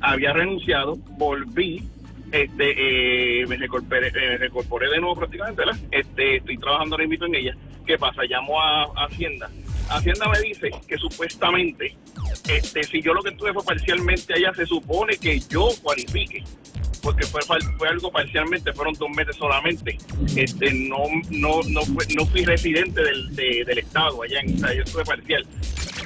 había 0.00 0.32
renunciado, 0.32 0.96
volví 1.18 1.82
este, 2.32 3.42
eh, 3.42 3.46
me, 3.46 3.56
recorporé, 3.58 4.08
eh, 4.08 4.12
me 4.14 4.36
recorporé 4.38 4.88
de 4.88 5.00
nuevo 5.00 5.16
prácticamente, 5.16 5.64
¿verdad? 5.66 5.78
Este, 5.90 6.36
estoy 6.36 6.56
trabajando 6.56 6.94
ahora 6.96 7.06
mismo 7.06 7.26
en 7.26 7.34
ella. 7.34 7.54
¿Qué 7.86 7.98
pasa? 7.98 8.22
Llamo 8.26 8.58
a, 8.58 8.84
a 8.84 9.04
Hacienda. 9.06 9.50
Hacienda 9.90 10.26
me 10.30 10.40
dice 10.40 10.70
que 10.88 10.96
supuestamente, 10.96 11.94
este, 12.48 12.84
si 12.84 13.02
yo 13.02 13.12
lo 13.12 13.22
que 13.22 13.30
estuve 13.30 13.52
fue 13.52 13.62
parcialmente 13.62 14.32
allá, 14.32 14.54
se 14.54 14.64
supone 14.64 15.18
que 15.18 15.40
yo 15.40 15.68
cualifique 15.82 16.42
porque 17.02 17.26
fue, 17.26 17.40
fue 17.76 17.88
algo 17.88 18.10
parcialmente, 18.10 18.72
fueron 18.72 18.94
dos 18.94 19.10
meses 19.10 19.36
solamente. 19.36 19.98
Este, 20.36 20.72
no, 20.72 20.98
no, 21.30 21.60
no, 21.68 21.82
fue- 21.82 22.06
no 22.16 22.24
fui 22.26 22.44
residente 22.44 23.02
del, 23.02 23.34
de- 23.34 23.64
del 23.66 23.78
estado 23.78 24.22
allá, 24.22 24.40
en, 24.40 24.54
o 24.54 24.58
sea, 24.58 24.74
yo 24.74 24.82
estuve 24.82 25.04
parcial. 25.04 25.44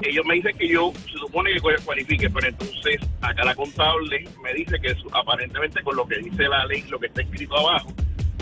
Ellos 0.02 0.24
me 0.26 0.34
dicen 0.34 0.56
que 0.58 0.68
yo 0.68 0.92
se 1.10 1.18
supone 1.18 1.52
que 1.54 1.60
cual- 1.60 1.80
cualifique, 1.84 2.28
pero 2.30 2.48
entonces 2.48 3.00
acá 3.20 3.44
la 3.44 3.54
contable 3.54 4.28
me 4.42 4.52
dice 4.54 4.78
que 4.80 4.94
su- 4.94 5.08
aparentemente 5.14 5.82
con 5.82 5.96
lo 5.96 6.06
que 6.06 6.16
dice 6.18 6.44
la 6.48 6.64
ley, 6.66 6.82
lo 6.88 6.98
que 6.98 7.06
está 7.06 7.22
escrito 7.22 7.56
abajo 7.56 7.92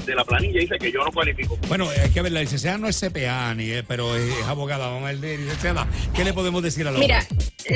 de 0.05 0.15
la 0.15 0.25
planilla, 0.25 0.61
dice 0.61 0.77
que 0.79 0.93
yo 0.93 1.05
no 1.05 1.13
cualifico. 1.13 1.57
Bueno, 1.69 1.89
hay 1.89 2.11
que 2.11 2.23
ver, 2.23 2.33
la 2.33 2.41
licenciada 2.41 2.79
no 2.79 2.89
es 2.89 3.01
CPA, 3.01 3.55
ni 3.55 3.71
es, 3.71 3.85
pero 3.87 4.17
es, 4.17 4.23
es 4.23 4.47
abogada. 4.47 4.89
Vamos 4.89 5.05
a 5.05 5.07
ver, 5.07 5.19
de 5.19 5.39
licenciada, 5.39 5.87
¿qué 6.15 6.25
le 6.25 6.33
podemos 6.33 6.63
decir 6.63 6.87
a 6.87 6.91
la 6.91 6.99
Mira, 6.99 7.27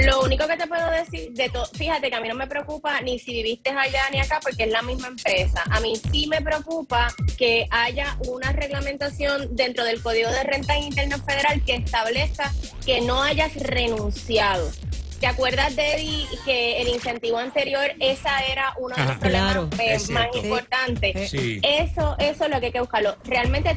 lo 0.06 0.22
único 0.22 0.46
que 0.46 0.56
te 0.56 0.66
puedo 0.66 0.90
decir 0.90 1.32
de 1.32 1.48
todo, 1.48 1.66
fíjate 1.74 2.10
que 2.10 2.16
a 2.16 2.20
mí 2.20 2.28
no 2.28 2.34
me 2.34 2.46
preocupa 2.46 3.00
ni 3.00 3.18
si 3.18 3.32
viviste 3.32 3.70
allá 3.70 4.02
ni 4.10 4.20
acá 4.20 4.40
porque 4.42 4.64
es 4.64 4.70
la 4.70 4.82
misma 4.82 5.08
empresa. 5.08 5.62
A 5.70 5.80
mí 5.80 5.94
sí 6.10 6.26
me 6.26 6.40
preocupa 6.40 7.14
que 7.36 7.66
haya 7.70 8.16
una 8.26 8.52
reglamentación 8.52 9.54
dentro 9.56 9.84
del 9.84 10.02
Código 10.02 10.30
de 10.30 10.42
Renta 10.44 10.76
Interno 10.78 11.18
Federal 11.18 11.62
que 11.64 11.76
establezca 11.76 12.52
que 12.84 13.00
no 13.00 13.22
hayas 13.22 13.54
renunciado. 13.56 14.70
¿Te 15.20 15.26
acuerdas, 15.26 15.74
Debbie, 15.74 16.26
que 16.44 16.80
el 16.80 16.88
incentivo 16.88 17.38
anterior, 17.38 17.86
esa 17.98 18.38
era 18.46 18.72
uno 18.78 18.94
de 18.94 19.02
los 19.02 19.10
Ajá. 19.10 19.20
problemas 19.20 19.52
Claro, 19.52 19.68
eh, 19.78 19.94
es 19.94 20.10
más 20.10 20.28
cierto. 20.30 20.38
importantes? 20.38 21.30
Sí. 21.30 21.60
Eso, 21.62 22.16
eso 22.18 22.44
es 22.44 22.50
lo 22.50 22.60
que 22.60 22.66
hay 22.66 22.72
que 22.72 22.80
buscarlo. 22.80 23.16
Realmente, 23.24 23.76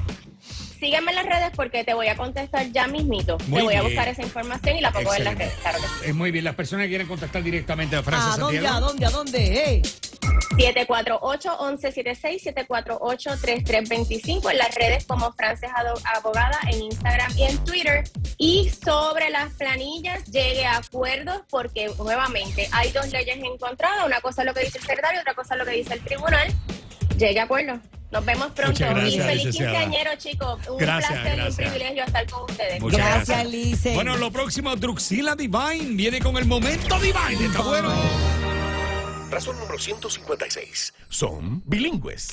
sígueme 0.79 1.11
en 1.11 1.15
las 1.15 1.25
redes 1.25 1.49
porque 1.55 1.83
te 1.83 1.95
voy 1.95 2.07
a 2.07 2.15
contestar 2.15 2.71
ya 2.71 2.87
mismito. 2.87 3.37
Muy 3.47 3.59
te 3.59 3.65
voy 3.65 3.75
a 3.75 3.81
buscar 3.81 4.07
esa 4.07 4.21
información 4.21 4.77
y 4.77 4.81
la 4.81 4.91
pongo 4.91 5.13
en 5.15 5.23
las 5.23 5.35
redes. 5.35 5.53
Claro 5.61 5.79
que 5.79 5.87
sí. 5.87 6.09
Es 6.09 6.15
muy 6.15 6.29
bien, 6.31 6.43
las 6.43 6.55
personas 6.55 6.85
que 6.85 6.89
quieren 6.89 7.07
contactar 7.07 7.41
directamente 7.41 7.95
a 7.95 8.03
Francia 8.03 8.33
¿A 8.33 8.37
dónde? 8.37 8.67
¿A 8.67 8.79
dónde? 8.79 9.05
¿A 9.05 9.09
dónde? 9.09 9.63
Hey. 9.65 9.81
748-1176, 10.55 12.53
748-3325 12.67 14.51
en 14.51 14.57
las 14.57 14.75
redes 14.75 15.05
como 15.05 15.31
Frances 15.33 15.69
Abogada 16.15 16.59
en 16.71 16.83
Instagram 16.83 17.31
y 17.37 17.43
en 17.43 17.57
Twitter. 17.63 18.03
Y 18.37 18.69
sobre 18.69 19.29
las 19.29 19.53
planillas, 19.53 20.25
llegue 20.25 20.65
a 20.65 20.77
acuerdos 20.77 21.41
porque 21.49 21.89
nuevamente 21.97 22.67
hay 22.71 22.91
dos 22.91 23.09
leyes 23.11 23.37
encontradas. 23.37 24.05
Una 24.05 24.21
cosa 24.21 24.41
es 24.41 24.47
lo 24.47 24.53
que 24.53 24.61
dice 24.61 24.77
el 24.77 24.85
secretario, 24.85 25.21
otra 25.21 25.33
cosa 25.33 25.55
es 25.55 25.59
lo 25.59 25.65
que 25.65 25.71
dice 25.71 25.93
el 25.93 26.01
tribunal. 26.01 26.47
Llegue 27.17 27.39
a 27.39 27.43
acuerdo. 27.43 27.79
Nos 28.11 28.25
vemos 28.25 28.51
pronto. 28.51 28.77
Gracias, 28.77 29.13
y 29.13 29.19
feliz 29.19 29.45
licenciada. 29.45 29.71
quinceañero, 29.71 30.11
chicos. 30.17 30.67
Un 30.67 30.77
Gracias, 30.77 31.11
placer 31.11 31.39
y 31.39 31.47
un 31.47 31.55
privilegio 31.55 32.03
estar 32.03 32.29
con 32.29 32.43
ustedes. 32.43 32.81
Muchas 32.81 32.99
Gracias, 32.99 33.45
Lice. 33.49 33.93
Bueno, 33.93 34.17
lo 34.17 34.31
próximo, 34.31 34.75
Druxila 34.75 35.35
Divine 35.35 35.95
viene 35.95 36.19
con 36.19 36.35
el 36.37 36.45
momento 36.45 36.99
Divine. 36.99 37.45
Está 37.45 37.61
bueno. 37.61 38.40
Razón 39.31 39.57
número 39.59 39.79
156. 39.79 40.93
Son 41.07 41.63
bilingües. 41.65 42.27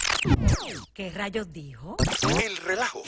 ¿Qué 0.93 1.11
rayos 1.11 1.53
dijo? 1.53 1.97
El 2.45 2.57
relajo 2.57 3.05